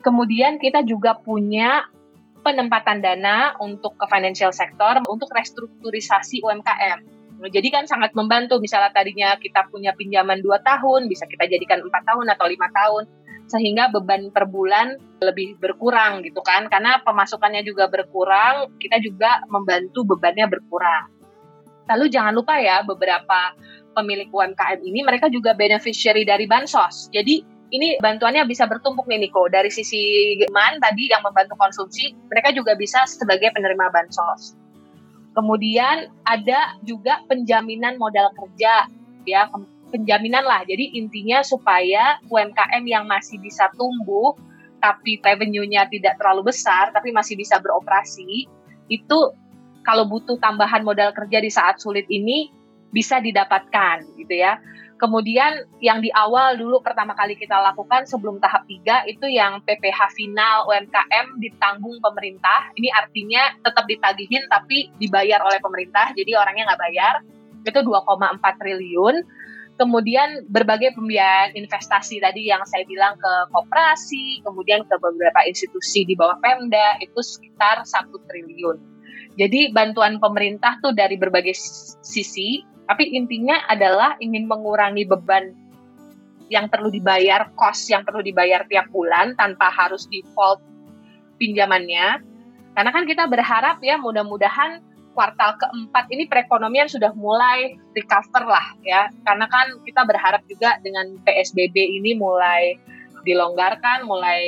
Kemudian 0.00 0.62
kita 0.62 0.86
juga 0.86 1.18
punya 1.18 1.90
penempatan 2.40 3.04
dana 3.04 3.52
untuk 3.60 3.98
ke 4.00 4.06
financial 4.08 4.54
sector 4.54 5.02
untuk 5.10 5.28
restrukturisasi 5.34 6.40
UMKM. 6.40 7.19
Jadi 7.48 7.68
kan 7.72 7.88
sangat 7.88 8.12
membantu 8.12 8.60
misalnya 8.60 8.92
tadinya 8.92 9.32
kita 9.40 9.64
punya 9.72 9.96
pinjaman 9.96 10.44
2 10.44 10.60
tahun 10.60 11.08
bisa 11.08 11.24
kita 11.24 11.48
jadikan 11.48 11.80
empat 11.80 12.02
tahun 12.04 12.26
atau 12.36 12.44
lima 12.44 12.68
tahun 12.68 13.08
sehingga 13.48 13.88
beban 13.90 14.28
per 14.30 14.44
bulan 14.46 15.00
lebih 15.24 15.56
berkurang 15.58 16.22
gitu 16.22 16.38
kan 16.44 16.68
karena 16.68 17.00
pemasukannya 17.02 17.64
juga 17.64 17.88
berkurang 17.88 18.70
kita 18.76 19.00
juga 19.00 19.40
membantu 19.48 20.04
bebannya 20.04 20.46
berkurang. 20.52 21.08
Lalu 21.88 22.12
jangan 22.12 22.36
lupa 22.36 22.60
ya 22.60 22.84
beberapa 22.84 23.56
pemilik 23.96 24.30
UMKM 24.30 24.78
ini 24.84 25.00
mereka 25.02 25.26
juga 25.32 25.56
beneficiary 25.56 26.22
dari 26.22 26.46
bansos. 26.46 27.10
Jadi 27.10 27.42
ini 27.70 27.98
bantuannya 28.02 28.46
bisa 28.46 28.66
bertumpuk 28.66 29.06
nih 29.06 29.26
Niko. 29.26 29.46
Dari 29.46 29.70
sisi 29.70 30.34
geman 30.38 30.82
tadi 30.82 31.10
yang 31.10 31.22
membantu 31.22 31.54
konsumsi, 31.58 32.14
mereka 32.26 32.50
juga 32.50 32.74
bisa 32.74 33.06
sebagai 33.06 33.54
penerima 33.54 33.90
bansos. 33.94 34.58
Kemudian 35.30 36.10
ada 36.26 36.74
juga 36.82 37.22
penjaminan 37.30 37.96
modal 37.96 38.34
kerja, 38.34 38.90
ya 39.26 39.46
penjaminan 39.90 40.42
lah. 40.42 40.62
Jadi 40.66 40.98
intinya 40.98 41.42
supaya 41.42 42.18
UMKM 42.26 42.82
yang 42.86 43.06
masih 43.06 43.38
bisa 43.38 43.70
tumbuh, 43.78 44.34
tapi 44.80 45.20
revenue-nya 45.20 45.86
tidak 45.92 46.18
terlalu 46.18 46.50
besar, 46.50 46.90
tapi 46.90 47.12
masih 47.12 47.36
bisa 47.36 47.60
beroperasi, 47.60 48.48
itu 48.90 49.18
kalau 49.86 50.04
butuh 50.08 50.36
tambahan 50.40 50.82
modal 50.82 51.12
kerja 51.14 51.38
di 51.40 51.50
saat 51.52 51.78
sulit 51.78 52.08
ini, 52.10 52.50
bisa 52.90 53.22
didapatkan 53.22 54.02
gitu 54.18 54.34
ya. 54.34 54.58
Kemudian 55.00 55.64
yang 55.80 56.04
di 56.04 56.12
awal 56.12 56.60
dulu 56.60 56.84
pertama 56.84 57.16
kali 57.16 57.32
kita 57.32 57.56
lakukan 57.56 58.04
sebelum 58.04 58.36
tahap 58.36 58.68
3 58.68 59.08
itu 59.08 59.32
yang 59.32 59.64
PPH 59.64 60.12
final 60.12 60.68
UMKM 60.68 61.40
ditanggung 61.40 61.96
pemerintah. 62.04 62.68
Ini 62.76 62.92
artinya 62.92 63.56
tetap 63.64 63.88
ditagihin 63.88 64.44
tapi 64.52 64.92
dibayar 65.00 65.40
oleh 65.40 65.56
pemerintah, 65.56 66.12
jadi 66.12 66.36
orangnya 66.36 66.68
nggak 66.68 66.82
bayar. 66.84 67.14
Itu 67.64 67.80
2,4 67.80 68.60
triliun. 68.60 69.16
Kemudian 69.80 70.44
berbagai 70.52 70.92
pembiayaan 70.92 71.56
investasi 71.56 72.20
tadi 72.20 72.52
yang 72.52 72.60
saya 72.68 72.84
bilang 72.84 73.16
ke 73.16 73.32
koperasi, 73.56 74.44
kemudian 74.44 74.84
ke 74.84 75.00
beberapa 75.00 75.40
institusi 75.48 76.04
di 76.04 76.12
bawah 76.12 76.36
Pemda 76.44 77.00
itu 77.00 77.24
sekitar 77.24 77.88
1 77.88 78.12
triliun. 78.28 78.76
Jadi 79.40 79.72
bantuan 79.72 80.20
pemerintah 80.20 80.76
tuh 80.84 80.92
dari 80.92 81.16
berbagai 81.16 81.56
sisi 82.04 82.68
tapi 82.90 83.14
intinya 83.14 83.54
adalah 83.70 84.18
ingin 84.18 84.50
mengurangi 84.50 85.06
beban 85.06 85.54
yang 86.50 86.66
perlu 86.66 86.90
dibayar, 86.90 87.54
cost 87.54 87.86
yang 87.86 88.02
perlu 88.02 88.18
dibayar 88.18 88.66
tiap 88.66 88.90
bulan 88.90 89.38
tanpa 89.38 89.70
harus 89.70 90.10
default 90.10 90.58
pinjamannya. 91.38 92.18
Karena 92.74 92.90
kan 92.90 93.06
kita 93.06 93.30
berharap 93.30 93.78
ya 93.86 93.94
mudah-mudahan 93.94 94.82
kuartal 95.14 95.54
keempat 95.62 96.10
ini 96.10 96.26
perekonomian 96.26 96.90
sudah 96.90 97.14
mulai 97.14 97.78
recover 97.94 98.50
lah 98.50 98.66
ya. 98.82 99.06
Karena 99.22 99.46
kan 99.46 99.70
kita 99.86 100.02
berharap 100.02 100.42
juga 100.50 100.82
dengan 100.82 101.14
PSBB 101.22 102.02
ini 102.02 102.18
mulai 102.18 102.74
dilonggarkan, 103.22 104.02
mulai 104.02 104.42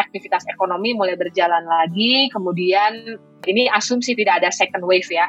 aktivitas 0.00 0.48
ekonomi 0.48 0.96
mulai 0.96 1.20
berjalan 1.20 1.68
lagi. 1.68 2.32
Kemudian 2.32 3.20
ini 3.44 3.68
asumsi 3.68 4.16
tidak 4.16 4.40
ada 4.40 4.48
second 4.48 4.88
wave 4.88 5.12
ya 5.12 5.28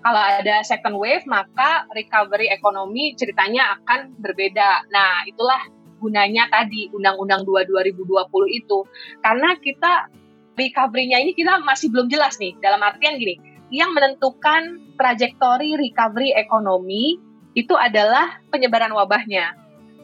kalau 0.00 0.20
ada 0.20 0.64
second 0.64 0.96
wave 0.96 1.24
maka 1.28 1.84
recovery 1.92 2.48
ekonomi 2.48 3.12
ceritanya 3.16 3.76
akan 3.80 4.16
berbeda. 4.16 4.88
Nah, 4.88 5.28
itulah 5.28 5.60
gunanya 6.00 6.48
tadi 6.48 6.88
Undang-Undang 6.96 7.44
2 7.44 7.68
2020 7.68 8.00
itu. 8.48 8.78
Karena 9.20 9.52
kita 9.60 10.08
recovery-nya 10.56 11.20
ini 11.20 11.36
kita 11.36 11.60
masih 11.60 11.92
belum 11.92 12.08
jelas 12.08 12.40
nih. 12.40 12.56
Dalam 12.64 12.80
artian 12.80 13.20
gini, 13.20 13.36
yang 13.68 13.92
menentukan 13.92 14.96
trajektori 14.96 15.76
recovery 15.76 16.32
ekonomi 16.32 17.20
itu 17.52 17.76
adalah 17.76 18.40
penyebaran 18.48 18.96
wabahnya. 18.96 19.52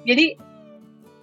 Jadi 0.04 0.36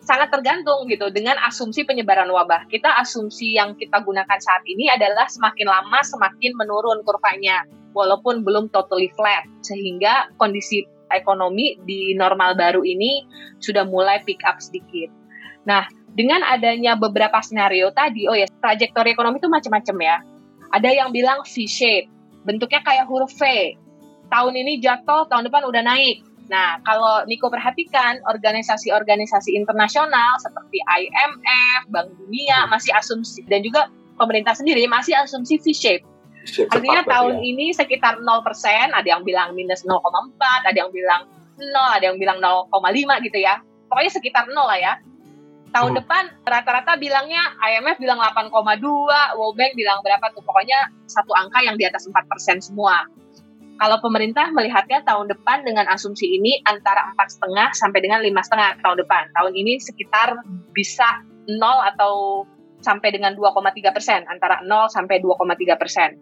sangat 0.03 0.33
tergantung 0.33 0.83
gitu 0.91 1.13
dengan 1.13 1.39
asumsi 1.45 1.85
penyebaran 1.87 2.27
wabah. 2.27 2.67
Kita 2.67 2.99
asumsi 2.99 3.55
yang 3.55 3.77
kita 3.77 4.03
gunakan 4.03 4.39
saat 4.41 4.65
ini 4.67 4.91
adalah 4.91 5.29
semakin 5.29 5.67
lama 5.69 5.99
semakin 6.03 6.51
menurun 6.59 6.99
kurvanya 7.07 7.63
walaupun 7.93 8.41
belum 8.41 8.73
totally 8.73 9.09
flat 9.15 9.45
sehingga 9.61 10.33
kondisi 10.41 10.83
ekonomi 11.13 11.77
di 11.85 12.17
normal 12.17 12.57
baru 12.57 12.81
ini 12.81 13.23
sudah 13.61 13.85
mulai 13.85 14.19
pick 14.25 14.41
up 14.43 14.57
sedikit. 14.57 15.13
Nah, 15.63 15.87
dengan 16.13 16.43
adanya 16.45 16.93
beberapa 16.97 17.39
skenario 17.39 17.93
tadi, 17.93 18.29
oh 18.29 18.35
ya, 18.35 18.49
trajektori 18.59 19.13
ekonomi 19.15 19.39
itu 19.39 19.49
macam-macam 19.49 19.97
ya. 20.01 20.17
Ada 20.73 20.89
yang 20.89 21.09
bilang 21.13 21.45
V-shape, 21.45 22.09
bentuknya 22.43 22.81
kayak 22.81 23.05
huruf 23.05 23.31
V. 23.37 23.73
Tahun 24.29 24.53
ini 24.53 24.81
jatuh, 24.81 25.29
tahun 25.29 25.47
depan 25.47 25.63
udah 25.69 25.85
naik. 25.85 26.25
Nah, 26.51 26.81
kalau 26.83 27.23
Niko 27.25 27.47
perhatikan, 27.47 28.19
organisasi-organisasi 28.27 29.55
internasional 29.55 30.35
seperti 30.41 30.81
IMF, 30.83 31.81
Bank 31.93 32.13
Dunia 32.19 32.67
masih 32.67 32.91
asumsi, 32.93 33.45
dan 33.47 33.63
juga 33.63 33.87
pemerintah 34.19 34.53
sendiri 34.53 34.83
masih 34.89 35.15
asumsi 35.17 35.57
V-shape. 35.61 36.03
Artinya 36.43 37.01
tahun 37.07 37.39
ya. 37.39 37.49
ini 37.55 37.65
sekitar 37.71 38.19
0%, 38.19 38.27
ada 38.91 39.07
yang 39.07 39.23
bilang 39.23 39.55
minus 39.55 39.87
0,4, 39.87 40.03
ada 40.67 40.77
yang 40.77 40.91
bilang 40.91 41.27
0, 41.55 41.97
ada 41.97 42.05
yang 42.11 42.17
bilang 42.19 42.37
0,5 42.43 43.25
gitu 43.25 43.39
ya. 43.39 43.63
Pokoknya 43.87 44.11
sekitar 44.11 44.43
0 44.51 44.55
lah 44.55 44.79
ya. 44.79 44.93
Tahun 45.73 45.89
hmm. 45.89 45.99
depan 46.05 46.23
rata-rata 46.45 46.99
bilangnya 47.01 47.57
IMF 47.57 47.97
bilang 47.97 48.21
8,2, 48.21 48.53
World 49.39 49.55
Bank 49.57 49.73
bilang 49.73 50.03
berapa 50.05 50.29
tuh. 50.35 50.43
Pokoknya 50.45 50.91
satu 51.09 51.33
angka 51.33 51.65
yang 51.65 51.79
di 51.79 51.87
atas 51.87 52.05
4% 52.05 52.13
semua. 52.61 53.09
Kalau 53.81 53.97
pemerintah 54.05 54.53
melihatnya 54.53 55.01
tahun 55.01 55.33
depan 55.33 55.65
dengan 55.65 55.89
asumsi 55.89 56.29
ini 56.29 56.61
antara 56.69 57.09
empat 57.09 57.33
setengah 57.33 57.73
sampai 57.73 57.99
dengan 58.05 58.21
lima 58.21 58.45
setengah 58.45 58.77
tahun 58.85 59.01
depan. 59.01 59.33
Tahun 59.33 59.53
ini 59.57 59.81
sekitar 59.81 60.45
bisa 60.77 61.25
0 61.49 61.57
atau 61.89 62.45
sampai 62.83 63.15
dengan 63.15 63.33
2,3 63.33 63.95
persen, 63.95 64.27
antara 64.27 64.59
0 64.61 64.91
sampai 64.91 65.23
2,3 65.23 65.79
persen. 65.79 66.19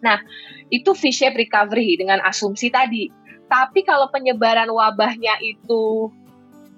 Nah, 0.00 0.20
itu 0.72 0.92
V-shape 0.96 1.36
recovery 1.36 2.00
dengan 2.00 2.20
asumsi 2.24 2.72
tadi. 2.72 3.08
Tapi 3.50 3.82
kalau 3.82 4.08
penyebaran 4.14 4.70
wabahnya 4.70 5.36
itu 5.42 6.08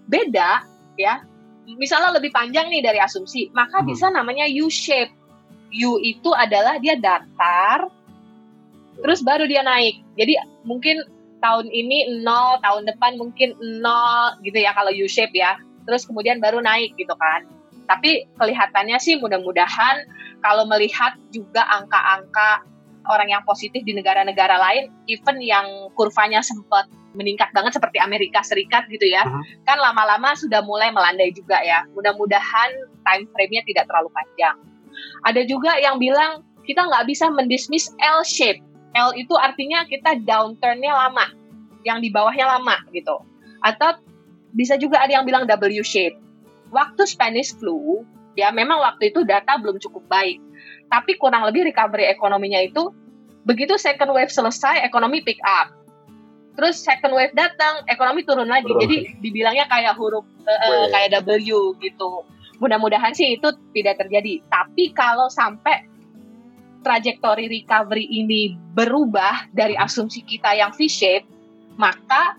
beda, 0.08 0.64
ya, 0.96 1.22
misalnya 1.66 2.16
lebih 2.16 2.32
panjang 2.32 2.72
nih 2.72 2.82
dari 2.82 2.98
asumsi, 2.98 3.52
maka 3.52 3.82
hmm. 3.82 3.86
bisa 3.92 4.08
namanya 4.10 4.48
U-shape. 4.48 5.12
U 5.72 5.96
itu 6.04 6.30
adalah 6.36 6.76
dia 6.76 7.00
datar, 7.00 7.88
terus 9.00 9.24
baru 9.24 9.48
dia 9.48 9.64
naik. 9.64 10.04
Jadi 10.20 10.36
mungkin 10.68 11.00
tahun 11.40 11.72
ini 11.72 12.20
nol, 12.20 12.60
tahun 12.60 12.84
depan 12.92 13.16
mungkin 13.16 13.56
nol 13.80 14.36
gitu 14.44 14.60
ya 14.60 14.76
kalau 14.76 14.92
U-shape 14.92 15.32
ya. 15.32 15.56
Terus 15.88 16.04
kemudian 16.04 16.44
baru 16.44 16.60
naik 16.60 16.92
gitu 17.00 17.16
kan. 17.16 17.48
Tapi 17.86 18.26
kelihatannya 18.38 18.98
sih 19.02 19.18
mudah-mudahan 19.18 20.06
kalau 20.42 20.66
melihat 20.66 21.14
juga 21.30 21.62
angka-angka 21.70 22.66
orang 23.10 23.34
yang 23.34 23.42
positif 23.42 23.82
di 23.82 23.94
negara-negara 23.94 24.58
lain, 24.58 24.90
even 25.10 25.42
yang 25.42 25.66
kurvanya 25.98 26.42
sempat 26.42 26.86
meningkat 27.12 27.50
banget 27.52 27.76
seperti 27.76 28.00
Amerika 28.00 28.40
Serikat 28.40 28.88
gitu 28.88 29.04
ya, 29.04 29.26
uh-huh. 29.26 29.42
kan 29.68 29.76
lama-lama 29.76 30.32
sudah 30.38 30.64
mulai 30.64 30.88
melandai 30.94 31.34
juga 31.34 31.60
ya. 31.60 31.84
Mudah-mudahan 31.92 32.70
time 33.04 33.24
frame-nya 33.34 33.62
tidak 33.68 33.84
terlalu 33.90 34.08
panjang. 34.14 34.56
Ada 35.26 35.42
juga 35.44 35.76
yang 35.82 35.98
bilang 36.00 36.46
kita 36.64 36.86
nggak 36.86 37.04
bisa 37.10 37.28
mendismiss 37.28 37.90
L 38.00 38.22
shape. 38.24 38.62
L 38.92 39.12
itu 39.16 39.34
artinya 39.36 39.84
kita 39.88 40.20
downturn-nya 40.24 40.92
lama, 40.92 41.26
yang 41.82 42.00
di 42.00 42.08
bawahnya 42.08 42.48
lama 42.58 42.76
gitu. 42.94 43.18
Atau 43.64 43.98
bisa 44.52 44.76
juga 44.76 45.00
ada 45.00 45.12
yang 45.16 45.24
bilang 45.24 45.48
W 45.48 45.80
shape 45.84 46.16
waktu 46.72 47.04
Spanish 47.04 47.52
flu, 47.54 48.02
ya 48.34 48.48
memang 48.50 48.80
waktu 48.80 49.12
itu 49.12 49.22
data 49.22 49.60
belum 49.60 49.78
cukup 49.78 50.08
baik. 50.08 50.40
Tapi 50.88 51.20
kurang 51.20 51.44
lebih 51.44 51.68
recovery 51.68 52.08
ekonominya 52.08 52.60
itu 52.64 52.90
begitu 53.44 53.76
second 53.76 54.10
wave 54.16 54.32
selesai, 54.32 54.82
ekonomi 54.82 55.20
pick 55.20 55.38
up. 55.44 55.70
Terus 56.52 56.80
second 56.80 57.16
wave 57.16 57.32
datang, 57.32 57.84
ekonomi 57.88 58.24
turun 58.24 58.48
lagi. 58.48 58.68
Turun. 58.68 58.82
Jadi 58.84 58.96
dibilangnya 59.24 59.68
kayak 59.68 59.96
huruf 59.96 60.24
uh, 60.44 60.86
kayak 60.92 61.24
W 61.24 61.76
gitu. 61.80 62.24
Mudah-mudahan 62.60 63.16
sih 63.16 63.40
itu 63.40 63.48
tidak 63.72 64.04
terjadi. 64.04 64.44
Tapi 64.52 64.92
kalau 64.92 65.32
sampai 65.32 65.88
trajektori 66.84 67.48
recovery 67.48 68.04
ini 68.04 68.58
berubah 68.74 69.48
dari 69.54 69.78
asumsi 69.78 70.20
kita 70.26 70.52
yang 70.52 70.74
V-shape, 70.76 71.24
maka 71.80 72.36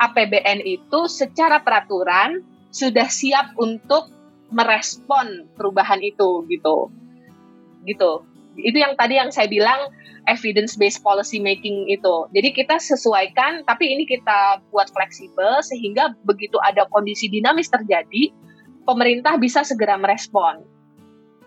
APBN 0.00 0.64
itu 0.64 1.10
secara 1.10 1.60
peraturan 1.60 2.40
sudah 2.70 3.06
siap 3.10 3.54
untuk 3.58 4.10
merespon 4.50 5.46
perubahan 5.54 6.02
itu 6.02 6.46
gitu 6.50 6.90
gitu 7.86 8.26
itu 8.58 8.76
yang 8.76 8.98
tadi 8.98 9.16
yang 9.16 9.30
saya 9.30 9.46
bilang 9.46 9.94
evidence 10.26 10.74
based 10.74 11.00
policy 11.00 11.38
making 11.38 11.86
itu 11.86 12.26
jadi 12.34 12.50
kita 12.50 12.76
sesuaikan 12.82 13.62
tapi 13.66 13.90
ini 13.90 14.04
kita 14.06 14.62
buat 14.74 14.90
fleksibel 14.90 15.62
sehingga 15.62 16.14
begitu 16.26 16.58
ada 16.66 16.86
kondisi 16.90 17.30
dinamis 17.30 17.70
terjadi 17.70 18.34
pemerintah 18.84 19.38
bisa 19.38 19.62
segera 19.62 19.94
merespon 19.94 20.66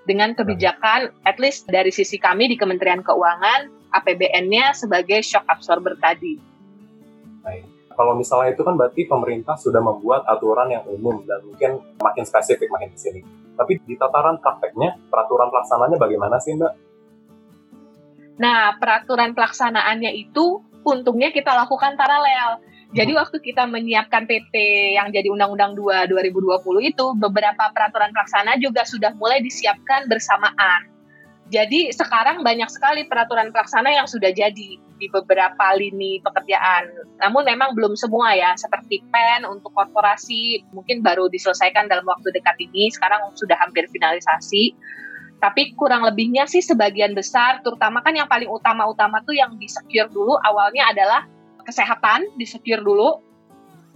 dengan 0.03 0.35
kebijakan 0.35 1.11
at 1.23 1.39
least 1.39 1.67
dari 1.71 1.91
sisi 1.91 2.19
kami 2.19 2.51
di 2.51 2.55
Kementerian 2.59 3.03
Keuangan 3.03 3.71
APBN-nya 3.93 4.73
sebagai 4.73 5.21
shock 5.21 5.45
absorber 5.47 5.95
tadi. 6.01 6.35
Baik. 7.45 7.63
Kalau 7.93 8.13
misalnya 8.17 8.53
itu 8.53 8.61
kan 8.65 8.75
berarti 8.75 9.05
pemerintah 9.05 9.55
sudah 9.57 9.79
membuat 9.79 10.25
aturan 10.25 10.69
yang 10.69 10.83
umum 10.89 11.21
dan 11.25 11.41
mungkin 11.45 11.81
makin 12.01 12.23
spesifik 12.25 12.69
makin 12.69 12.93
di 12.93 12.99
sini. 12.99 13.21
Tapi 13.53 13.79
di 13.85 13.93
tataran 13.97 14.41
prakteknya, 14.41 14.97
peraturan 15.07 15.53
pelaksananya 15.53 15.97
bagaimana 16.01 16.41
sih 16.41 16.57
Mbak? 16.57 16.73
Nah, 18.41 18.75
peraturan 18.81 19.37
pelaksanaannya 19.37 20.11
itu 20.17 20.61
untungnya 20.83 21.29
kita 21.29 21.53
lakukan 21.53 21.93
paralel. 21.95 22.61
Jadi 22.93 23.11
hmm. 23.13 23.19
waktu 23.19 23.37
kita 23.41 23.65
menyiapkan 23.65 24.29
PP 24.29 24.53
yang 24.97 25.09
jadi 25.09 25.33
Undang-Undang 25.33 25.73
2 25.73 26.13
2020 26.13 26.93
itu, 26.93 27.05
beberapa 27.17 27.69
peraturan 27.73 28.13
pelaksana 28.13 28.61
juga 28.61 28.85
sudah 28.85 29.13
mulai 29.17 29.41
disiapkan 29.41 30.05
bersamaan. 30.05 30.92
Jadi 31.51 31.91
sekarang 31.91 32.39
banyak 32.41 32.71
sekali 32.71 33.03
peraturan 33.05 33.51
pelaksana 33.51 33.91
yang 33.91 34.07
sudah 34.07 34.31
jadi 34.31 34.79
di 34.79 35.07
beberapa 35.11 35.75
lini 35.75 36.23
pekerjaan. 36.23 36.87
Namun 37.19 37.43
memang 37.43 37.75
belum 37.75 37.99
semua 37.99 38.31
ya, 38.31 38.55
seperti 38.55 39.03
PEN 39.11 39.43
untuk 39.43 39.75
korporasi 39.75 40.63
mungkin 40.71 41.03
baru 41.03 41.27
diselesaikan 41.27 41.91
dalam 41.91 42.07
waktu 42.07 42.31
dekat 42.31 42.55
ini, 42.63 42.87
sekarang 42.95 43.35
sudah 43.35 43.59
hampir 43.59 43.91
finalisasi. 43.91 44.71
Tapi 45.43 45.75
kurang 45.75 46.07
lebihnya 46.07 46.47
sih 46.47 46.63
sebagian 46.63 47.11
besar, 47.11 47.59
terutama 47.59 47.99
kan 47.99 48.15
yang 48.15 48.31
paling 48.31 48.47
utama-utama 48.47 49.19
tuh 49.27 49.35
yang 49.35 49.59
di 49.59 49.67
secure 49.67 50.07
dulu 50.07 50.39
awalnya 50.39 50.87
adalah 50.87 51.27
kesehatan 51.67 52.39
di-secure 52.39 52.79
dulu, 52.79 53.19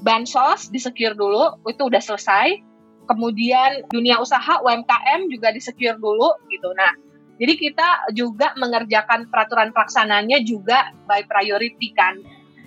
bansos 0.04 0.68
di-secure 0.68 1.16
dulu, 1.16 1.56
itu 1.64 1.88
udah 1.88 2.04
selesai. 2.04 2.60
Kemudian 3.08 3.88
dunia 3.88 4.20
usaha 4.20 4.60
UMKM 4.60 5.32
juga 5.32 5.56
di-secure 5.56 5.96
dulu 5.96 6.36
gitu. 6.52 6.76
Nah, 6.76 6.92
jadi 7.38 7.54
kita 7.54 7.90
juga 8.18 8.58
mengerjakan 8.58 9.30
peraturan 9.30 9.70
pelaksananya 9.70 10.42
juga 10.42 10.90
by 11.06 11.22
priority 11.30 11.94
kan. 11.94 12.18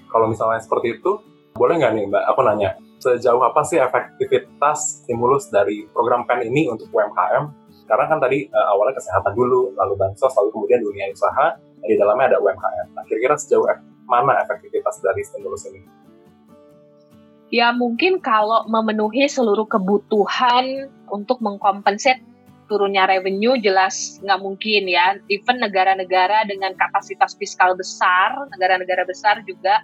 Kalau 0.07 0.31
misalnya 0.31 0.63
seperti 0.63 0.99
itu, 0.99 1.19
boleh 1.55 1.83
nggak 1.83 1.93
nih 1.95 2.05
Mbak, 2.07 2.25
aku 2.31 2.41
nanya, 2.47 2.71
sejauh 3.03 3.43
apa 3.43 3.67
sih 3.67 3.83
efektivitas 3.83 5.03
stimulus 5.03 5.51
dari 5.51 5.91
program 5.91 6.23
PEN 6.23 6.47
ini 6.47 6.71
untuk 6.71 6.87
UMKM? 6.95 7.45
Karena 7.91 8.05
kan 8.07 8.23
tadi 8.23 8.47
uh, 8.47 8.67
awalnya 8.71 8.95
kesehatan 9.03 9.35
dulu, 9.35 9.75
lalu 9.75 9.95
bansos, 9.99 10.31
lalu 10.39 10.55
kemudian 10.55 10.79
dunia 10.79 11.11
usaha, 11.11 11.59
di 11.83 11.99
dalamnya 11.99 12.35
ada 12.35 12.39
UMKM. 12.39 12.87
Nah, 12.95 13.03
kira-kira 13.11 13.35
sejauh 13.35 13.67
mana 14.07 14.39
efektivitas 14.47 15.03
dari 15.03 15.23
stimulus 15.27 15.67
ini? 15.67 15.83
Ya 17.51 17.75
mungkin 17.75 18.23
kalau 18.23 18.63
memenuhi 18.71 19.27
seluruh 19.27 19.67
kebutuhan 19.67 20.87
untuk 21.11 21.43
mengkompensat 21.43 22.23
turunnya 22.71 23.11
revenue 23.11 23.59
jelas 23.59 24.23
nggak 24.23 24.39
mungkin 24.39 24.87
ya. 24.87 25.19
Even 25.27 25.59
negara-negara 25.59 26.47
dengan 26.47 26.79
kapasitas 26.79 27.35
fiskal 27.35 27.75
besar, 27.75 28.47
negara-negara 28.55 29.03
besar 29.03 29.43
juga 29.43 29.83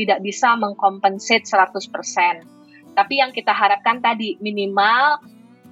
tidak 0.00 0.24
bisa 0.24 0.56
mengkompensat 0.56 1.44
100%. 1.44 2.96
Tapi 2.96 3.20
yang 3.20 3.36
kita 3.36 3.52
harapkan 3.52 4.00
tadi 4.00 4.40
minimal 4.40 5.20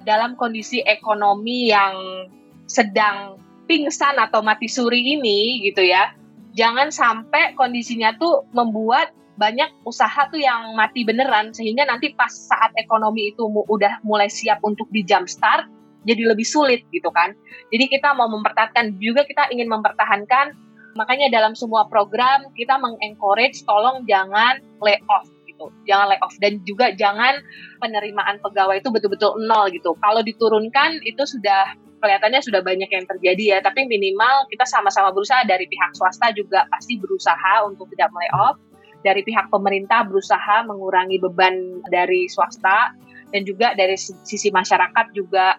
dalam 0.05 0.37
kondisi 0.37 0.85
ekonomi 0.85 1.73
yang 1.73 2.29
sedang 2.69 3.41
pingsan 3.65 4.21
atau 4.21 4.45
mati 4.45 4.69
suri 4.69 5.17
ini 5.17 5.65
gitu 5.65 5.81
ya. 5.81 6.13
Jangan 6.53 6.93
sampai 6.93 7.57
kondisinya 7.57 8.13
tuh 8.15 8.45
membuat 8.53 9.11
banyak 9.35 9.67
usaha 9.83 10.31
tuh 10.31 10.39
yang 10.39 10.79
mati 10.79 11.03
beneran 11.03 11.51
sehingga 11.51 11.83
nanti 11.83 12.15
pas 12.15 12.31
saat 12.31 12.71
ekonomi 12.79 13.35
itu 13.35 13.43
udah 13.43 13.99
mulai 14.07 14.31
siap 14.31 14.63
untuk 14.63 14.87
di 14.95 15.03
jump 15.03 15.27
start 15.27 15.67
jadi 16.05 16.21
lebih 16.31 16.45
sulit 16.45 16.85
gitu 16.93 17.09
kan. 17.11 17.33
Jadi 17.73 17.85
kita 17.89 18.13
mau 18.13 18.29
mempertahankan 18.29 18.97
juga 19.01 19.25
kita 19.25 19.49
ingin 19.51 19.67
mempertahankan 19.67 20.53
makanya 20.95 21.27
dalam 21.27 21.53
semua 21.57 21.89
program 21.91 22.47
kita 22.55 22.79
mengencourage 22.79 23.65
tolong 23.67 24.07
jangan 24.07 24.63
lay 24.79 25.01
off 25.11 25.27
gitu. 25.49 25.67
Jangan 25.89 26.15
lay 26.15 26.19
off 26.21 26.33
dan 26.39 26.61
juga 26.63 26.93
jangan 26.95 27.41
penerimaan 27.83 28.39
pegawai 28.39 28.79
itu 28.79 28.89
betul-betul 28.93 29.35
nol 29.43 29.67
gitu. 29.73 29.97
Kalau 29.99 30.21
diturunkan 30.23 31.03
itu 31.03 31.25
sudah 31.27 31.75
kelihatannya 31.99 32.39
sudah 32.43 32.61
banyak 32.61 32.87
yang 32.91 33.05
terjadi 33.09 33.43
ya, 33.43 33.57
tapi 33.65 33.89
minimal 33.89 34.45
kita 34.53 34.67
sama-sama 34.67 35.09
berusaha 35.09 35.41
dari 35.47 35.65
pihak 35.65 35.97
swasta 35.97 36.29
juga 36.37 36.69
pasti 36.69 37.01
berusaha 37.01 37.65
untuk 37.65 37.89
tidak 37.95 38.13
melay 38.13 38.29
off 38.35 38.61
dari 39.01 39.21
pihak 39.21 39.49
pemerintah 39.53 40.05
berusaha 40.05 40.65
mengurangi 40.65 41.17
beban 41.21 41.81
dari 41.89 42.29
swasta 42.29 42.93
dan 43.29 43.41
juga 43.45 43.73
dari 43.73 43.97
sisi 43.97 44.49
masyarakat 44.49 45.13
juga 45.13 45.57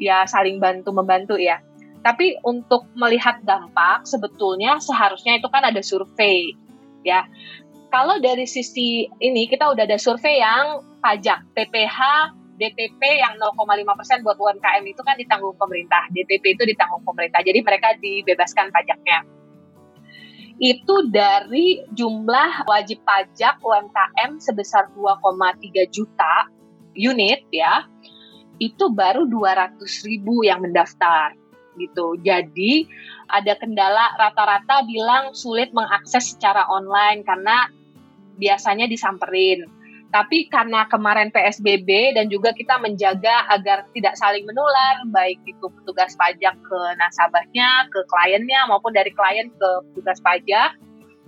ya 0.00 0.24
saling 0.28 0.58
bantu 0.58 0.90
membantu 0.94 1.36
ya. 1.38 1.60
Tapi 2.04 2.36
untuk 2.44 2.92
melihat 2.92 3.40
dampak 3.42 4.04
sebetulnya 4.04 4.76
seharusnya 4.76 5.40
itu 5.40 5.48
kan 5.48 5.64
ada 5.64 5.80
survei 5.80 6.52
ya. 7.00 7.24
Kalau 7.88 8.18
dari 8.18 8.44
sisi 8.44 9.06
ini 9.22 9.46
kita 9.46 9.70
udah 9.70 9.86
ada 9.86 9.96
survei 9.96 10.42
yang 10.42 10.82
pajak 10.98 11.46
PPH 11.54 12.00
DTP 12.54 13.18
yang 13.18 13.34
0,5% 13.34 14.22
buat 14.22 14.38
UMKM 14.38 14.84
itu 14.86 15.02
kan 15.02 15.18
ditanggung 15.18 15.58
pemerintah. 15.58 16.06
DTP 16.10 16.54
itu 16.54 16.62
ditanggung 16.66 17.02
pemerintah. 17.02 17.42
Jadi 17.42 17.58
mereka 17.66 17.98
dibebaskan 17.98 18.70
pajaknya 18.70 19.26
itu 20.62 21.10
dari 21.10 21.82
jumlah 21.90 22.66
wajib 22.70 23.02
pajak 23.02 23.58
UMKM 23.58 24.38
sebesar 24.38 24.86
2,3 24.94 25.90
juta 25.90 26.46
unit 26.94 27.42
ya, 27.50 27.90
itu 28.62 28.90
baru 28.94 29.26
200 29.26 29.80
ribu 30.06 30.46
yang 30.46 30.62
mendaftar 30.62 31.34
gitu. 31.74 32.14
Jadi 32.22 32.86
ada 33.26 33.58
kendala 33.58 34.14
rata-rata 34.14 34.86
bilang 34.86 35.34
sulit 35.34 35.74
mengakses 35.74 36.38
secara 36.38 36.66
online 36.70 37.26
karena 37.26 37.66
biasanya 38.38 38.86
disamperin 38.86 39.66
tapi 40.14 40.46
karena 40.46 40.86
kemarin 40.86 41.34
PSBB 41.34 42.14
dan 42.14 42.30
juga 42.30 42.54
kita 42.54 42.78
menjaga 42.78 43.50
agar 43.50 43.90
tidak 43.90 44.14
saling 44.14 44.46
menular, 44.46 45.02
baik 45.10 45.42
itu 45.42 45.66
petugas 45.66 46.14
pajak 46.14 46.54
ke 46.54 46.80
nasabahnya, 46.94 47.90
ke 47.90 47.98
kliennya, 48.06 48.70
maupun 48.70 48.94
dari 48.94 49.10
klien 49.10 49.50
ke 49.50 49.70
petugas 49.90 50.22
pajak. 50.22 50.78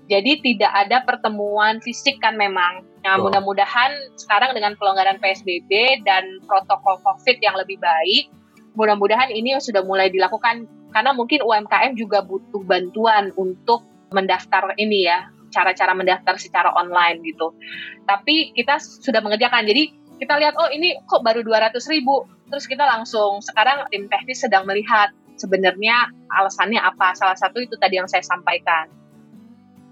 Jadi 0.06 0.38
tidak 0.38 0.70
ada 0.70 1.02
pertemuan 1.02 1.82
fisik 1.82 2.22
kan 2.22 2.38
memang. 2.38 2.86
Nah, 3.06 3.22
mudah-mudahan 3.22 4.18
sekarang 4.18 4.50
dengan 4.50 4.74
pelonggaran 4.74 5.22
PSBB 5.22 6.02
dan 6.02 6.42
protokol 6.42 6.98
COVID 7.06 7.38
yang 7.38 7.54
lebih 7.54 7.78
baik, 7.78 8.26
mudah-mudahan 8.74 9.30
ini 9.30 9.54
sudah 9.62 9.86
mulai 9.86 10.10
dilakukan 10.10 10.66
karena 10.90 11.14
mungkin 11.14 11.38
UMKM 11.46 11.94
juga 11.94 12.26
butuh 12.26 12.66
bantuan 12.66 13.30
untuk 13.38 13.86
mendaftar 14.10 14.74
ini 14.74 15.06
ya 15.06 15.30
cara-cara 15.54 15.94
mendaftar 15.94 16.34
secara 16.34 16.74
online 16.74 17.22
gitu. 17.22 17.54
Tapi 18.10 18.50
kita 18.58 18.82
sudah 18.82 19.22
mengerjakan. 19.22 19.70
Jadi 19.70 19.94
kita 20.18 20.34
lihat 20.42 20.58
oh 20.58 20.66
ini 20.74 20.98
kok 21.06 21.22
baru 21.22 21.46
200 21.46 21.78
ribu. 21.94 22.26
Terus 22.50 22.66
kita 22.66 22.82
langsung 22.82 23.38
sekarang 23.38 23.86
tim 23.94 24.10
teknis 24.10 24.42
sedang 24.42 24.66
melihat 24.66 25.14
sebenarnya 25.38 26.10
alasannya 26.34 26.82
apa. 26.82 27.14
Salah 27.14 27.38
satu 27.38 27.62
itu 27.62 27.78
tadi 27.78 28.02
yang 28.02 28.10
saya 28.10 28.26
sampaikan. 28.26 28.90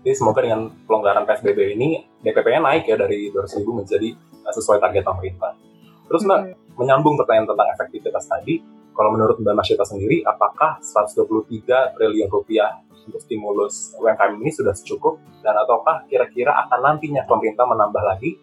Jadi 0.05 0.21
semoga 0.21 0.45
dengan 0.45 0.69
pelonggaran 0.85 1.25
PSBB 1.25 1.81
ini 1.81 2.05
DPP-nya 2.21 2.61
naik 2.61 2.85
ya 2.85 3.01
dari 3.01 3.33
200 3.33 3.65
ribu 3.65 3.81
menjadi 3.81 4.13
eh, 4.13 4.53
sesuai 4.53 4.77
target 4.77 5.01
pemerintah. 5.01 5.57
Terus 6.05 6.23
Mbak, 6.29 6.41
hmm. 6.45 6.77
menyambung 6.77 7.17
pertanyaan 7.17 7.49
tentang 7.49 7.69
efektivitas 7.73 8.29
tadi, 8.29 8.61
kalau 8.93 9.17
menurut 9.17 9.41
Mbak 9.41 9.57
Masyita 9.57 9.89
sendiri, 9.89 10.21
apakah 10.29 10.77
123 10.85 11.97
triliun 11.97 12.29
rupiah 12.29 12.85
untuk 13.09 13.21
stimulus 13.25 13.97
UMKM 13.97 14.37
ini 14.45 14.53
sudah 14.53 14.77
cukup 14.77 15.25
dan 15.41 15.57
ataukah 15.57 16.05
kira-kira 16.05 16.53
akan 16.69 16.81
nantinya 16.85 17.25
pemerintah 17.25 17.65
menambah 17.65 18.05
lagi? 18.05 18.37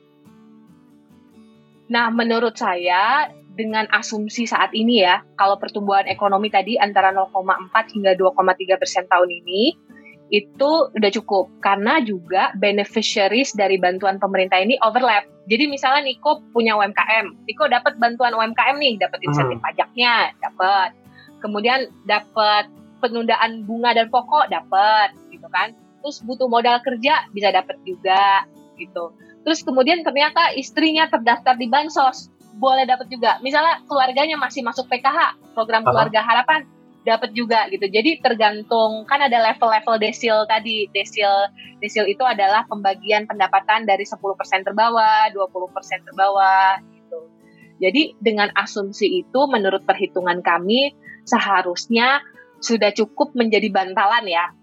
Nah, 1.94 2.10
menurut 2.10 2.58
saya 2.58 3.30
dengan 3.54 3.86
asumsi 3.94 4.50
saat 4.50 4.74
ini 4.74 5.06
ya, 5.06 5.22
kalau 5.38 5.62
pertumbuhan 5.62 6.10
ekonomi 6.10 6.50
tadi 6.50 6.80
antara 6.82 7.14
0,4 7.14 7.94
hingga 7.94 8.18
2,3 8.18 8.82
persen 8.82 9.06
tahun 9.06 9.30
ini, 9.30 9.76
itu 10.32 10.72
udah 10.96 11.12
cukup 11.12 11.52
karena 11.60 12.00
juga 12.00 12.56
beneficiaries 12.56 13.52
dari 13.52 13.76
bantuan 13.76 14.16
pemerintah 14.16 14.64
ini 14.64 14.80
overlap. 14.80 15.28
Jadi 15.52 15.68
misalnya 15.68 16.08
Niko 16.08 16.40
punya 16.56 16.80
UMKM, 16.80 17.46
Niko 17.52 17.68
dapat 17.68 18.00
bantuan 18.00 18.32
UMKM 18.32 18.80
nih, 18.80 18.96
dapat 18.96 19.20
insentif 19.28 19.60
hmm. 19.60 19.66
pajaknya, 19.68 20.32
dapat. 20.40 20.96
Kemudian 21.44 21.92
dapat 22.08 22.72
penundaan 23.02 23.66
bunga 23.66 23.98
dan 23.98 24.08
pokok 24.08 24.48
dapat 24.54 25.12
gitu 25.34 25.50
kan 25.50 25.74
terus 26.06 26.22
butuh 26.22 26.46
modal 26.46 26.78
kerja 26.86 27.26
bisa 27.34 27.50
dapat 27.50 27.82
juga 27.84 28.46
gitu 28.78 29.12
terus 29.42 29.66
kemudian 29.66 30.06
ternyata 30.06 30.54
istrinya 30.54 31.10
terdaftar 31.10 31.58
di 31.58 31.66
bansos 31.66 32.30
boleh 32.62 32.86
dapat 32.86 33.10
juga 33.10 33.42
misalnya 33.42 33.82
keluarganya 33.90 34.38
masih 34.38 34.62
masuk 34.62 34.86
PKH 34.86 35.38
program 35.58 35.82
keluarga 35.82 36.22
harapan 36.22 36.62
dapat 37.02 37.34
juga 37.34 37.66
gitu. 37.74 37.90
Jadi 37.90 38.22
tergantung 38.22 39.06
kan 39.10 39.22
ada 39.26 39.42
level-level 39.52 39.98
desil 39.98 40.46
tadi. 40.46 40.86
Desil 40.94 41.30
desil 41.82 42.06
itu 42.06 42.22
adalah 42.22 42.66
pembagian 42.70 43.26
pendapatan 43.26 43.90
dari 43.90 44.06
10% 44.06 44.22
terbawah 44.62 45.30
20% 45.34 46.08
terbawah 46.08 46.78
gitu. 46.94 47.20
Jadi 47.82 48.14
dengan 48.22 48.54
asumsi 48.54 49.26
itu 49.26 49.42
menurut 49.50 49.82
perhitungan 49.86 50.46
kami 50.46 50.94
seharusnya 51.26 52.22
sudah 52.62 52.94
cukup 52.94 53.34
menjadi 53.34 53.74
bantalan 53.74 54.30
ya, 54.30 54.54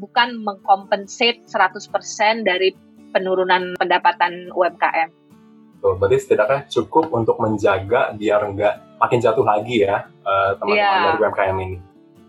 bukan 0.00 0.40
mengkompensate 0.40 1.44
100% 1.44 1.92
dari 2.48 2.72
penurunan 3.12 3.76
pendapatan 3.76 4.48
UMKM. 4.56 5.23
Tuh, 5.84 6.00
berarti 6.00 6.16
setidaknya 6.16 6.64
cukup 6.72 7.12
untuk 7.12 7.36
menjaga 7.44 8.16
biar 8.16 8.40
nggak 8.56 8.96
makin 8.96 9.20
jatuh 9.20 9.44
lagi 9.44 9.84
ya 9.84 10.08
eh, 10.08 10.50
teman-teman 10.56 10.80
yeah. 10.80 11.04
dari 11.12 11.18
UMKM 11.20 11.56
ini. 11.60 11.78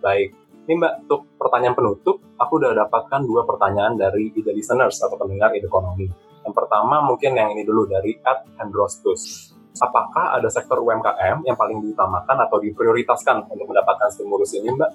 Baik, 0.04 0.30
ini 0.68 0.74
Mbak, 0.76 0.94
untuk 1.08 1.22
pertanyaan 1.40 1.72
penutup, 1.72 2.20
aku 2.36 2.60
udah 2.60 2.76
dapatkan 2.76 3.24
dua 3.24 3.48
pertanyaan 3.48 3.96
dari 3.96 4.34
ide 4.36 4.52
listeners 4.52 5.00
atau 5.00 5.16
pendengar 5.16 5.56
ide 5.56 5.72
ekonomi. 5.72 6.12
Yang 6.44 6.52
pertama 6.52 7.00
mungkin 7.00 7.32
yang 7.32 7.56
ini 7.56 7.64
dulu 7.64 7.88
dari 7.88 8.20
Ed 8.20 8.60
Hendrostus. 8.60 9.56
Apakah 9.80 10.36
ada 10.36 10.52
sektor 10.52 10.84
UMKM 10.84 11.48
yang 11.48 11.56
paling 11.56 11.80
diutamakan 11.80 12.50
atau 12.50 12.60
diprioritaskan 12.60 13.48
untuk 13.48 13.72
mendapatkan 13.72 14.12
stimulus 14.12 14.52
ini, 14.52 14.68
Mbak? 14.74 14.92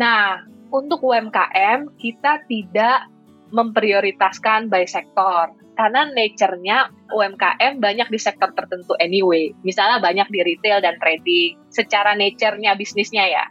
Nah, 0.00 0.48
untuk 0.72 1.04
UMKM 1.04 2.00
kita 2.00 2.48
tidak 2.48 3.12
memprioritaskan 3.52 4.72
by 4.72 4.86
sektor 4.86 5.50
karena 5.80 6.12
nature-nya 6.12 6.92
UMKM 7.08 7.80
banyak 7.80 8.12
di 8.12 8.20
sektor 8.20 8.52
tertentu 8.52 8.92
anyway. 9.00 9.48
Misalnya 9.64 9.96
banyak 9.96 10.28
di 10.28 10.44
retail 10.44 10.84
dan 10.84 11.00
trading. 11.00 11.56
Secara 11.72 12.12
nature-nya 12.12 12.76
bisnisnya 12.76 13.24
ya. 13.24 13.48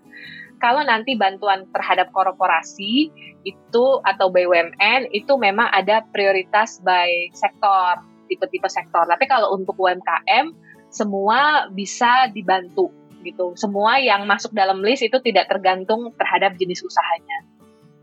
kalau 0.59 0.83
nanti 0.83 1.15
bantuan 1.15 1.71
terhadap 1.71 2.11
korporasi 2.11 3.07
itu 3.47 3.85
atau 4.03 4.27
BUMN 4.27 5.07
itu 5.15 5.39
memang 5.39 5.71
ada 5.71 6.03
prioritas 6.11 6.83
by 6.83 7.31
sektor, 7.31 8.03
tipe-tipe 8.27 8.67
sektor. 8.67 9.07
Tapi 9.07 9.23
kalau 9.23 9.55
untuk 9.55 9.79
UMKM 9.79 10.51
semua 10.91 11.71
bisa 11.71 12.27
dibantu 12.29 12.91
gitu. 13.23 13.55
Semua 13.55 14.03
yang 14.03 14.27
masuk 14.27 14.51
dalam 14.51 14.83
list 14.83 15.07
itu 15.07 15.15
tidak 15.23 15.47
tergantung 15.47 16.11
terhadap 16.19 16.59
jenis 16.59 16.83
usahanya. 16.83 17.47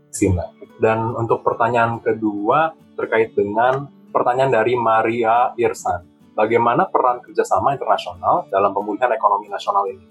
Sina. 0.09 0.49
Dan 0.81 1.13
untuk 1.13 1.45
pertanyaan 1.45 2.01
kedua 2.01 2.73
terkait 2.97 3.37
dengan 3.37 3.85
pertanyaan 4.11 4.51
dari 4.53 4.73
Maria 4.77 5.51
Irsan. 5.57 6.03
Bagaimana 6.37 6.85
peran 6.85 7.17
kerjasama 7.25 7.73
internasional 7.73 8.45
dalam 8.53 8.69
pemulihan 8.69 9.09
ekonomi 9.09 9.49
nasional 9.49 9.89
ini? 9.89 10.05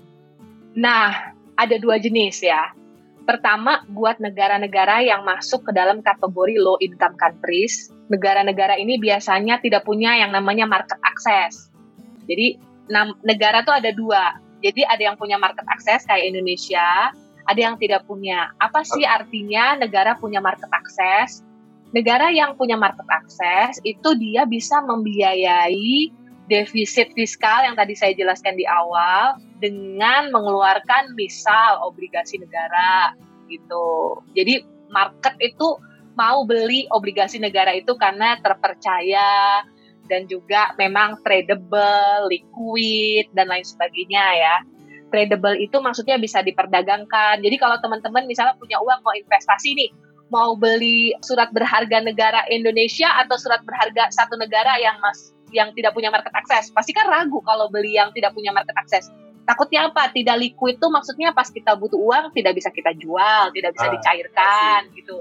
Nah, 0.74 1.32
ada 1.54 1.76
dua 1.78 2.02
jenis 2.02 2.42
ya. 2.42 2.74
Pertama, 3.26 3.82
buat 3.90 4.18
negara-negara 4.18 5.02
yang 5.06 5.22
masuk 5.22 5.66
ke 5.66 5.72
dalam 5.74 6.02
kategori 6.02 6.58
low 6.58 6.78
income 6.82 7.14
countries, 7.18 7.90
negara-negara 8.10 8.78
ini 8.78 8.98
biasanya 8.98 9.58
tidak 9.62 9.86
punya 9.86 10.18
yang 10.18 10.34
namanya 10.34 10.66
market 10.66 10.98
access. 11.06 11.70
Jadi, 12.26 12.58
negara 13.22 13.62
tuh 13.62 13.74
ada 13.78 13.90
dua. 13.94 14.38
Jadi 14.62 14.82
ada 14.82 15.02
yang 15.02 15.14
punya 15.14 15.38
market 15.38 15.66
access 15.70 16.06
kayak 16.10 16.26
Indonesia, 16.26 17.14
ada 17.46 17.60
yang 17.60 17.78
tidak 17.78 18.02
punya. 18.06 18.50
Apa 18.58 18.82
sih 18.82 19.06
artinya 19.06 19.78
negara 19.78 20.18
punya 20.18 20.42
market 20.42 20.70
access? 20.74 21.45
Negara 21.94 22.34
yang 22.34 22.58
punya 22.58 22.74
market 22.74 23.06
access 23.08 23.78
itu 23.86 24.14
dia 24.18 24.42
bisa 24.48 24.82
membiayai 24.82 26.10
defisit 26.46 27.10
fiskal 27.14 27.66
yang 27.66 27.74
tadi 27.74 27.94
saya 27.98 28.14
jelaskan 28.14 28.54
di 28.54 28.66
awal 28.66 29.38
dengan 29.58 30.30
mengeluarkan 30.30 31.14
misal 31.18 31.82
obligasi 31.82 32.38
negara 32.38 33.14
gitu. 33.50 34.18
Jadi 34.34 34.62
market 34.90 35.34
itu 35.42 35.78
mau 36.16 36.46
beli 36.48 36.88
obligasi 36.90 37.36
negara 37.42 37.74
itu 37.76 37.92
karena 37.98 38.38
terpercaya 38.40 39.62
dan 40.06 40.30
juga 40.30 40.72
memang 40.78 41.18
tradable, 41.26 42.30
liquid 42.30 43.26
dan 43.34 43.50
lain 43.50 43.66
sebagainya 43.66 44.24
ya. 44.38 44.56
Tradable 45.10 45.58
itu 45.58 45.76
maksudnya 45.82 46.18
bisa 46.18 46.42
diperdagangkan. 46.42 47.42
Jadi 47.42 47.56
kalau 47.58 47.78
teman-teman 47.82 48.26
misalnya 48.26 48.54
punya 48.58 48.78
uang 48.78 49.02
mau 49.02 49.14
investasi 49.14 49.74
nih, 49.74 49.90
mau 50.28 50.58
beli 50.58 51.14
surat 51.22 51.54
berharga 51.54 52.02
negara 52.02 52.42
Indonesia 52.50 53.06
atau 53.22 53.38
surat 53.38 53.62
berharga 53.62 54.10
satu 54.10 54.34
negara 54.34 54.74
yang 54.82 54.98
mas 54.98 55.36
yang 55.54 55.70
tidak 55.74 55.94
punya 55.94 56.10
market 56.10 56.34
access. 56.34 56.74
Pasti 56.74 56.90
kan 56.90 57.06
ragu 57.06 57.38
kalau 57.46 57.70
beli 57.70 57.94
yang 57.94 58.10
tidak 58.10 58.34
punya 58.34 58.50
market 58.50 58.74
access. 58.74 59.06
Takutnya 59.46 59.94
apa? 59.94 60.10
Tidak 60.10 60.34
liquid 60.34 60.82
itu 60.82 60.86
maksudnya 60.90 61.30
pas 61.30 61.46
kita 61.46 61.78
butuh 61.78 61.98
uang 62.02 62.34
tidak 62.34 62.58
bisa 62.58 62.74
kita 62.74 62.90
jual, 62.98 63.54
tidak 63.54 63.70
bisa 63.78 63.86
ah, 63.86 63.92
dicairkan 63.94 64.80
pasti. 64.90 64.98
gitu. 64.98 65.16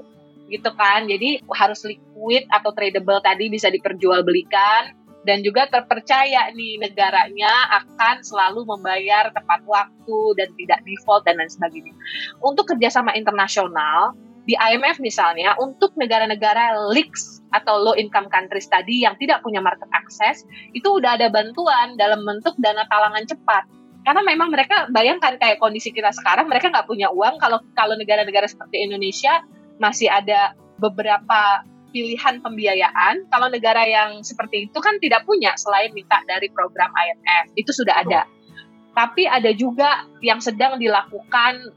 Gitu 0.49 0.69
kan. 0.73 1.05
Jadi 1.05 1.29
harus 1.45 1.79
liquid 1.85 2.49
atau 2.49 2.73
tradable 2.73 3.21
tadi 3.21 3.53
bisa 3.53 3.69
diperjualbelikan 3.69 5.05
dan 5.25 5.41
juga 5.41 5.65
terpercaya 5.69 6.53
nih 6.53 6.77
negaranya 6.77 7.49
akan 7.81 8.21
selalu 8.21 8.65
membayar 8.65 9.33
tepat 9.33 9.61
waktu 9.65 10.19
dan 10.37 10.53
tidak 10.57 10.79
default 10.85 11.25
dan 11.25 11.41
lain 11.41 11.49
sebagainya. 11.49 11.93
Untuk 12.41 12.69
kerjasama 12.69 13.13
internasional, 13.17 14.13
di 14.45 14.53
IMF 14.53 15.01
misalnya 15.01 15.57
untuk 15.57 15.97
negara-negara 15.97 16.93
leaks 16.93 17.41
atau 17.49 17.81
low 17.81 17.97
income 17.97 18.29
countries 18.29 18.69
tadi 18.69 19.01
yang 19.01 19.17
tidak 19.17 19.41
punya 19.41 19.57
market 19.57 19.89
access 19.89 20.45
itu 20.77 20.85
udah 20.85 21.17
ada 21.17 21.33
bantuan 21.33 21.97
dalam 21.97 22.21
bentuk 22.21 22.53
dana 22.61 22.85
talangan 22.85 23.25
cepat. 23.25 23.65
Karena 24.05 24.21
memang 24.21 24.53
mereka 24.53 24.85
bayangkan 24.93 25.41
kayak 25.41 25.57
kondisi 25.57 25.89
kita 25.89 26.13
sekarang 26.13 26.45
mereka 26.45 26.69
nggak 26.69 26.85
punya 26.85 27.09
uang. 27.09 27.41
Kalau 27.41 27.57
kalau 27.73 27.97
negara-negara 27.97 28.45
seperti 28.45 28.85
Indonesia 28.85 29.41
masih 29.81 30.13
ada 30.13 30.53
beberapa 30.77 31.65
pilihan 31.89 32.43
pembiayaan 32.43 33.31
kalau 33.31 33.47
negara 33.47 33.87
yang 33.87 34.19
seperti 34.19 34.67
itu 34.67 34.77
kan 34.83 34.99
tidak 34.99 35.23
punya 35.23 35.55
selain 35.55 35.95
minta 35.95 36.19
dari 36.27 36.51
program 36.51 36.91
IMF 36.93 37.55
itu 37.57 37.71
sudah 37.71 38.03
ada. 38.03 38.27
Tapi 38.93 39.25
ada 39.25 39.49
juga 39.55 40.05
yang 40.19 40.43
sedang 40.43 40.75
dilakukan 40.77 41.71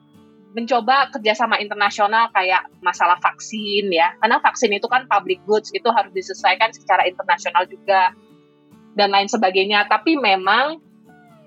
mencoba 0.57 1.13
kerjasama 1.13 1.61
internasional 1.61 2.33
kayak 2.33 2.65
masalah 2.81 3.21
vaksin 3.21 3.93
ya. 3.93 4.17
Karena 4.21 4.41
vaksin 4.41 4.73
itu 4.73 4.89
kan 4.89 5.05
public 5.05 5.45
goods 5.45 5.69
itu 5.77 5.89
harus 5.93 6.13
disesuaikan 6.17 6.73
secara 6.73 7.05
internasional 7.05 7.69
juga 7.69 8.17
dan 8.97 9.13
lain 9.13 9.29
sebagainya. 9.29 9.85
Tapi 9.87 10.17
memang 10.17 10.81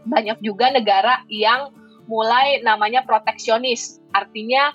banyak 0.06 0.42
juga 0.46 0.70
negara 0.70 1.26
yang 1.30 1.74
mulai 2.06 2.62
namanya 2.62 3.02
proteksionis. 3.06 4.02
Artinya 4.14 4.74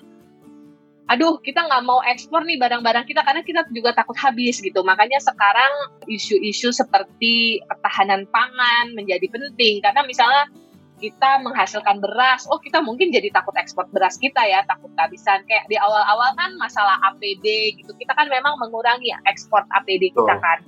aduh 1.07 1.39
kita 1.39 1.63
nggak 1.63 1.87
mau 1.87 2.03
ekspor 2.03 2.43
nih 2.43 2.59
barang-barang 2.59 3.07
kita 3.07 3.23
karena 3.23 3.39
kita 3.39 3.63
juga 3.71 3.95
takut 3.95 4.19
habis 4.19 4.59
gitu. 4.59 4.83
Makanya 4.83 5.23
sekarang 5.23 6.03
isu-isu 6.11 6.75
seperti 6.75 7.63
ketahanan 7.63 8.27
pangan 8.27 8.91
menjadi 8.91 9.23
penting. 9.31 9.79
Karena 9.79 10.03
misalnya 10.03 10.51
kita 10.97 11.45
menghasilkan 11.45 12.01
beras, 12.01 12.49
oh 12.49 12.57
kita 12.57 12.81
mungkin 12.81 13.13
jadi 13.13 13.29
takut 13.29 13.53
ekspor 13.53 13.85
beras 13.93 14.17
kita 14.17 14.41
ya, 14.49 14.65
takut 14.65 14.89
kehabisan. 14.97 15.45
Kayak 15.45 15.69
di 15.69 15.77
awal-awal 15.77 16.33
kan 16.33 16.57
masalah 16.57 16.97
APD 17.13 17.77
gitu, 17.77 17.93
kita 17.93 18.17
kan 18.17 18.25
memang 18.25 18.57
mengurangi 18.57 19.13
ekspor 19.29 19.61
APD 19.69 20.09
kita 20.09 20.35
kan. 20.41 20.65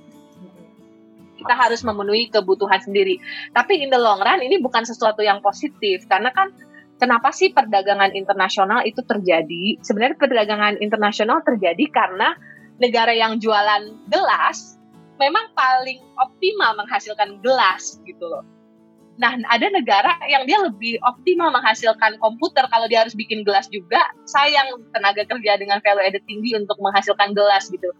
Kita 1.34 1.54
harus 1.56 1.82
memenuhi 1.82 2.30
kebutuhan 2.30 2.78
sendiri. 2.78 3.18
Tapi 3.50 3.82
in 3.82 3.90
the 3.90 3.98
long 3.98 4.22
run 4.22 4.38
ini 4.44 4.62
bukan 4.62 4.86
sesuatu 4.86 5.24
yang 5.26 5.42
positif, 5.42 6.06
karena 6.06 6.30
kan 6.30 6.54
kenapa 7.02 7.34
sih 7.34 7.50
perdagangan 7.50 8.14
internasional 8.14 8.86
itu 8.86 9.02
terjadi? 9.02 9.82
Sebenarnya 9.82 10.14
perdagangan 10.14 10.78
internasional 10.78 11.42
terjadi 11.42 11.90
karena 11.90 12.38
negara 12.78 13.10
yang 13.12 13.42
jualan 13.42 14.08
gelas 14.08 14.78
memang 15.20 15.52
paling 15.52 16.00
optimal 16.16 16.80
menghasilkan 16.80 17.44
gelas 17.44 18.00
gitu 18.08 18.24
loh 18.24 18.59
Nah, 19.20 19.36
ada 19.52 19.68
negara 19.68 20.16
yang 20.32 20.48
dia 20.48 20.56
lebih 20.64 20.96
optimal 21.04 21.52
menghasilkan 21.52 22.16
komputer 22.24 22.64
kalau 22.72 22.88
dia 22.88 23.04
harus 23.04 23.12
bikin 23.12 23.44
gelas 23.44 23.68
juga, 23.68 24.00
sayang 24.24 24.80
tenaga 24.96 25.28
kerja 25.28 25.60
dengan 25.60 25.76
value 25.84 26.08
added 26.08 26.24
tinggi 26.24 26.56
untuk 26.56 26.80
menghasilkan 26.80 27.36
gelas 27.36 27.68
gitu. 27.68 27.92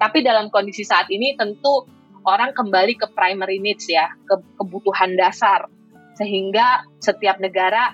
Tapi 0.00 0.24
dalam 0.24 0.48
kondisi 0.48 0.80
saat 0.80 1.12
ini 1.12 1.36
tentu 1.36 1.84
orang 2.24 2.56
kembali 2.56 2.96
ke 2.96 3.04
primary 3.12 3.60
needs 3.60 3.84
ya, 3.84 4.08
ke 4.24 4.40
kebutuhan 4.56 5.12
dasar. 5.20 5.68
Sehingga 6.16 6.88
setiap 7.04 7.36
negara 7.36 7.92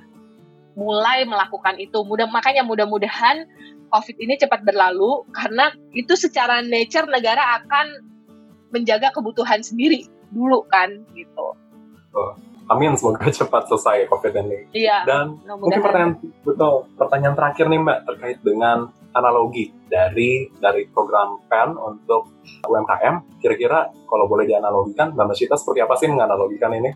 mulai 0.78 1.26
melakukan 1.26 1.82
itu. 1.82 2.06
Mudah 2.06 2.30
makanya 2.30 2.62
mudah-mudahan 2.62 3.42
COVID 3.90 4.16
ini 4.22 4.38
cepat 4.38 4.62
berlalu 4.62 5.26
karena 5.34 5.74
itu 5.98 6.14
secara 6.14 6.62
nature 6.62 7.10
negara 7.10 7.58
akan 7.58 8.06
menjaga 8.70 9.10
kebutuhan 9.10 9.66
sendiri 9.66 10.06
dulu 10.30 10.62
kan 10.70 11.02
gitu. 11.18 11.58
Amin 12.68 12.94
semoga 12.94 13.28
cepat 13.40 13.66
selesai 13.68 14.06
COVID 14.12 14.32
ini. 14.44 14.58
Iya. 14.76 15.04
Dan 15.08 15.40
mungkin 15.44 15.80
pertanyaan 15.80 16.14
betul 16.44 16.86
pertanyaan 16.94 17.34
terakhir 17.36 17.66
nih 17.72 17.80
Mbak 17.80 17.98
terkait 18.04 18.38
dengan 18.44 18.92
analogi 19.16 19.72
dari 19.88 20.52
dari 20.60 20.84
program 20.92 21.40
PEN 21.48 21.74
untuk 21.74 22.44
UMKM. 22.68 23.40
Kira-kira 23.40 23.88
kalau 24.04 24.28
boleh 24.28 24.44
dianalogikan, 24.44 25.16
Mbak 25.16 25.26
Masita 25.32 25.56
seperti 25.56 25.80
apa 25.82 25.94
sih 25.96 26.08
menganalogikan 26.12 26.72
ini? 26.76 26.90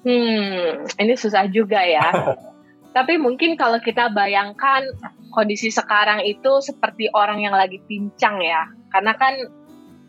Hmm, 0.00 0.88
ini 0.96 1.14
susah 1.18 1.44
juga 1.50 1.82
ya. 1.84 2.08
Tapi 2.96 3.20
mungkin 3.22 3.54
kalau 3.54 3.78
kita 3.78 4.10
bayangkan 4.10 4.82
kondisi 5.30 5.70
sekarang 5.70 6.26
itu 6.26 6.58
seperti 6.58 7.06
orang 7.14 7.42
yang 7.42 7.54
lagi 7.54 7.78
pincang 7.86 8.42
ya. 8.42 8.66
Karena 8.90 9.14
kan 9.14 9.34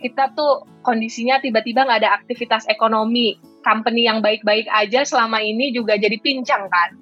kita 0.01 0.33
tuh 0.33 0.65
kondisinya 0.81 1.37
tiba-tiba 1.37 1.85
nggak 1.85 2.01
ada 2.01 2.17
aktivitas 2.17 2.65
ekonomi 2.65 3.37
company 3.61 4.05
yang 4.09 4.19
baik-baik 4.19 4.65
aja 4.69 5.05
selama 5.05 5.41
ini 5.41 5.73
juga 5.73 5.97
jadi 5.97 6.17
pincang 6.21 6.67
kan. 6.69 7.01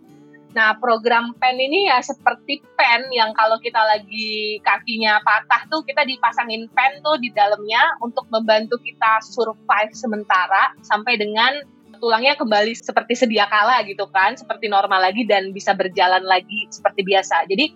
Nah, 0.50 0.74
program 0.82 1.38
pen 1.38 1.62
ini 1.62 1.86
ya 1.86 2.02
seperti 2.02 2.66
pen 2.74 3.06
yang 3.14 3.38
kalau 3.38 3.62
kita 3.62 3.78
lagi 3.78 4.58
kakinya 4.66 5.22
patah 5.22 5.70
tuh 5.70 5.86
kita 5.86 6.02
dipasangin 6.10 6.66
pen 6.74 7.06
tuh 7.06 7.22
di 7.22 7.30
dalamnya 7.30 7.94
untuk 8.02 8.26
membantu 8.34 8.82
kita 8.82 9.22
survive 9.22 9.94
sementara 9.94 10.74
sampai 10.82 11.22
dengan 11.22 11.62
tulangnya 12.02 12.34
kembali 12.34 12.74
seperti 12.74 13.14
sedia 13.14 13.46
kala 13.46 13.86
gitu 13.86 14.10
kan, 14.10 14.34
seperti 14.34 14.72
normal 14.72 15.06
lagi 15.06 15.22
dan 15.30 15.54
bisa 15.54 15.78
berjalan 15.78 16.26
lagi 16.26 16.66
seperti 16.74 17.06
biasa. 17.06 17.46
Jadi 17.46 17.70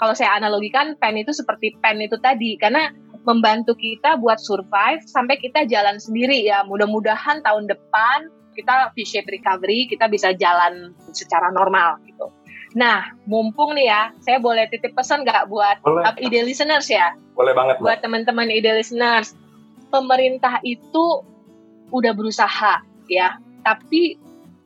kalau 0.00 0.16
saya 0.16 0.40
analogikan 0.40 0.96
pen 0.96 1.20
itu 1.20 1.34
seperti 1.36 1.76
pen 1.84 2.00
itu 2.00 2.16
tadi 2.16 2.56
karena 2.56 2.88
membantu 3.24 3.72
kita 3.74 4.20
buat 4.20 4.36
survive 4.38 5.02
sampai 5.08 5.40
kita 5.40 5.64
jalan 5.64 5.96
sendiri 5.96 6.44
ya. 6.44 6.62
Mudah-mudahan 6.68 7.40
tahun 7.40 7.66
depan 7.68 8.28
kita 8.54 8.94
V-shape 8.94 9.28
recovery, 9.28 9.90
kita 9.90 10.06
bisa 10.06 10.30
jalan 10.36 10.94
secara 11.10 11.50
normal 11.50 11.98
gitu. 12.06 12.30
Nah, 12.74 13.06
mumpung 13.26 13.74
nih 13.74 13.86
ya, 13.86 14.02
saya 14.22 14.38
boleh 14.42 14.66
titip 14.70 14.94
pesan 14.94 15.22
nggak 15.22 15.46
buat 15.46 15.78
boleh. 15.82 16.10
ide 16.22 16.42
listeners 16.42 16.90
ya? 16.90 17.14
Boleh 17.34 17.54
banget. 17.54 17.78
Buat 17.78 18.02
teman-teman 18.02 18.50
ide 18.50 18.74
listeners, 18.74 19.34
pemerintah 19.90 20.58
itu 20.66 21.22
udah 21.94 22.12
berusaha 22.14 22.82
ya, 23.06 23.38
tapi 23.62 24.18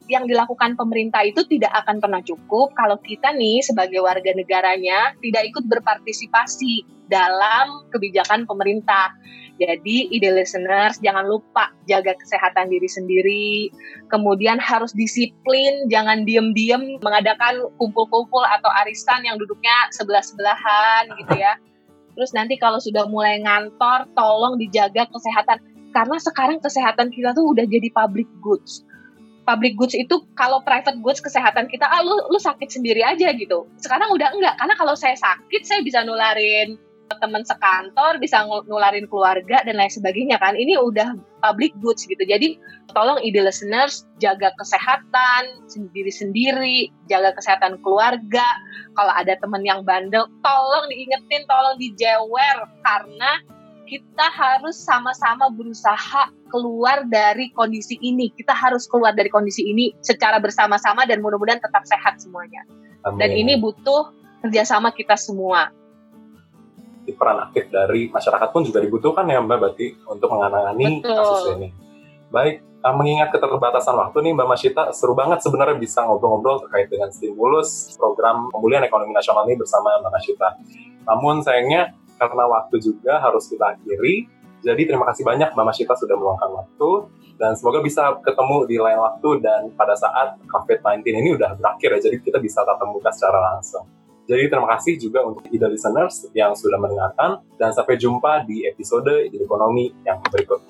yang 0.09 0.25
dilakukan 0.25 0.75
pemerintah 0.75 1.21
itu 1.23 1.45
tidak 1.45 1.71
akan 1.85 2.01
pernah 2.01 2.25
cukup 2.25 2.73
kalau 2.73 2.97
kita 3.05 3.29
nih 3.37 3.61
sebagai 3.61 4.01
warga 4.01 4.33
negaranya 4.33 5.13
tidak 5.21 5.53
ikut 5.53 5.69
berpartisipasi 5.69 6.89
dalam 7.13 7.85
kebijakan 7.93 8.49
pemerintah. 8.49 9.13
Jadi 9.59 10.09
ide 10.15 10.31
listeners 10.33 11.03
jangan 11.03 11.27
lupa 11.27 11.75
jaga 11.91 12.15
kesehatan 12.15 12.71
diri 12.71 12.87
sendiri, 12.87 13.51
kemudian 14.07 14.57
harus 14.63 14.95
disiplin, 14.95 15.91
jangan 15.91 16.23
diem-diem 16.23 17.03
mengadakan 17.03 17.67
kumpul-kumpul 17.77 18.47
atau 18.47 18.71
arisan 18.87 19.27
yang 19.27 19.35
duduknya 19.35 19.91
sebelah-sebelahan 19.93 21.11
gitu 21.21 21.35
ya. 21.43 21.59
Terus 22.15 22.31
nanti 22.33 22.55
kalau 22.55 22.79
sudah 22.79 23.11
mulai 23.11 23.43
ngantor, 23.43 24.07
tolong 24.15 24.63
dijaga 24.63 25.11
kesehatan 25.11 25.59
karena 25.91 26.17
sekarang 26.23 26.59
kesehatan 26.63 27.11
kita 27.11 27.35
tuh 27.35 27.51
udah 27.51 27.67
jadi 27.67 27.89
public 27.91 28.31
goods. 28.39 28.87
Public 29.49 29.81
goods 29.81 29.97
itu 29.97 30.29
kalau 30.37 30.61
private 30.61 31.01
goods 31.01 31.25
kesehatan 31.25 31.73
kita, 31.73 31.89
ah 31.89 32.05
lu 32.05 32.13
lu 32.29 32.37
sakit 32.37 32.69
sendiri 32.69 33.01
aja 33.01 33.33
gitu. 33.33 33.65
Sekarang 33.81 34.13
udah 34.13 34.29
enggak, 34.37 34.61
karena 34.61 34.75
kalau 34.77 34.93
saya 34.93 35.17
sakit 35.17 35.65
saya 35.65 35.81
bisa 35.81 36.05
nularin 36.05 36.77
teman 37.17 37.41
sekantor, 37.41 38.21
bisa 38.21 38.45
nularin 38.45 39.09
keluarga 39.09 39.65
dan 39.65 39.81
lain 39.81 39.89
sebagainya 39.89 40.37
kan. 40.37 40.53
Ini 40.53 40.77
udah 40.77 41.17
public 41.41 41.73
goods 41.81 42.05
gitu. 42.05 42.21
Jadi 42.21 42.61
tolong 42.93 43.17
ide 43.25 43.41
listeners 43.41 44.05
jaga 44.21 44.53
kesehatan 44.61 45.65
sendiri-sendiri, 45.73 46.93
jaga 47.09 47.33
kesehatan 47.33 47.81
keluarga. 47.81 48.45
Kalau 48.93 49.13
ada 49.17 49.33
teman 49.41 49.65
yang 49.65 49.81
bandel, 49.89 50.29
tolong 50.45 50.85
diingetin, 50.93 51.49
tolong 51.49 51.81
dijewer 51.81 52.57
karena 52.85 53.41
kita 53.89 54.27
harus 54.29 54.77
sama-sama 54.77 55.49
berusaha 55.49 56.29
keluar 56.53 57.09
dari 57.09 57.49
kondisi 57.57 57.97
ini. 58.05 58.29
Kita 58.37 58.53
harus 58.53 58.85
keluar 58.85 59.17
dari 59.17 59.33
kondisi 59.33 59.65
ini 59.65 59.97
secara 60.05 60.37
bersama-sama 60.37 61.09
dan 61.09 61.25
mudah-mudahan 61.25 61.65
tetap 61.65 61.89
sehat 61.89 62.21
semuanya. 62.21 62.69
Amin. 63.09 63.19
Dan 63.19 63.31
ini 63.33 63.57
butuh 63.57 64.13
kerjasama 64.45 64.93
kita 64.93 65.17
semua 65.17 65.73
peran 67.15 67.41
aktif 67.41 67.73
dari 67.73 68.13
masyarakat 68.13 68.49
pun 68.53 68.63
juga 68.67 68.85
dibutuhkan 68.85 69.25
ya 69.29 69.41
Mbak 69.41 69.57
berarti 69.57 69.87
untuk 70.09 70.29
menangani 70.35 71.01
kasus 71.01 71.57
ini. 71.57 71.73
Baik, 72.29 72.61
uh, 72.85 72.93
mengingat 72.93 73.33
keterbatasan 73.33 73.97
waktu 73.97 74.21
nih 74.29 74.33
Mbak 74.37 74.49
Masyita, 74.49 74.83
seru 74.93 75.17
banget 75.17 75.41
sebenarnya 75.41 75.81
bisa 75.81 76.05
ngobrol-ngobrol 76.05 76.69
terkait 76.69 76.93
dengan 76.93 77.09
stimulus 77.09 77.97
program 77.97 78.53
pemulihan 78.53 78.85
ekonomi 78.85 79.17
nasional 79.17 79.49
ini 79.49 79.57
bersama 79.57 79.97
Mbak 80.05 80.13
Masyita. 80.13 80.49
Namun 81.09 81.41
sayangnya 81.41 81.97
karena 82.19 82.45
waktu 82.51 82.77
juga 82.83 83.23
harus 83.23 83.47
kita 83.47 83.79
akhiri, 83.79 84.27
jadi 84.61 84.83
terima 84.91 85.07
kasih 85.07 85.23
banyak 85.23 85.55
Mbak 85.55 85.67
Masyita 85.71 85.95
sudah 85.95 86.19
meluangkan 86.19 86.51
waktu 86.51 86.91
dan 87.39 87.55
semoga 87.55 87.79
bisa 87.79 88.19
ketemu 88.27 88.67
di 88.67 88.77
lain 88.83 88.99
waktu 88.99 89.29
dan 89.39 89.71
pada 89.79 89.95
saat 89.95 90.35
COVID-19 90.51 91.07
ini 91.07 91.31
udah 91.39 91.55
berakhir 91.55 91.95
ya, 91.95 92.11
jadi 92.11 92.17
kita 92.19 92.39
bisa 92.43 92.67
tatap 92.67 92.91
muka 92.91 93.15
secara 93.15 93.55
langsung. 93.55 93.87
Jadi 94.29 94.45
terima 94.53 94.69
kasih 94.77 95.01
juga 95.01 95.25
untuk 95.25 95.49
ide 95.49 95.65
listeners 95.73 96.29
yang 96.37 96.53
sudah 96.53 96.77
mendengarkan 96.77 97.41
dan 97.57 97.73
sampai 97.73 97.97
jumpa 97.97 98.45
di 98.45 98.69
episode 98.69 99.33
ekonomi 99.33 99.95
yang 100.05 100.21
berikut. 100.29 100.61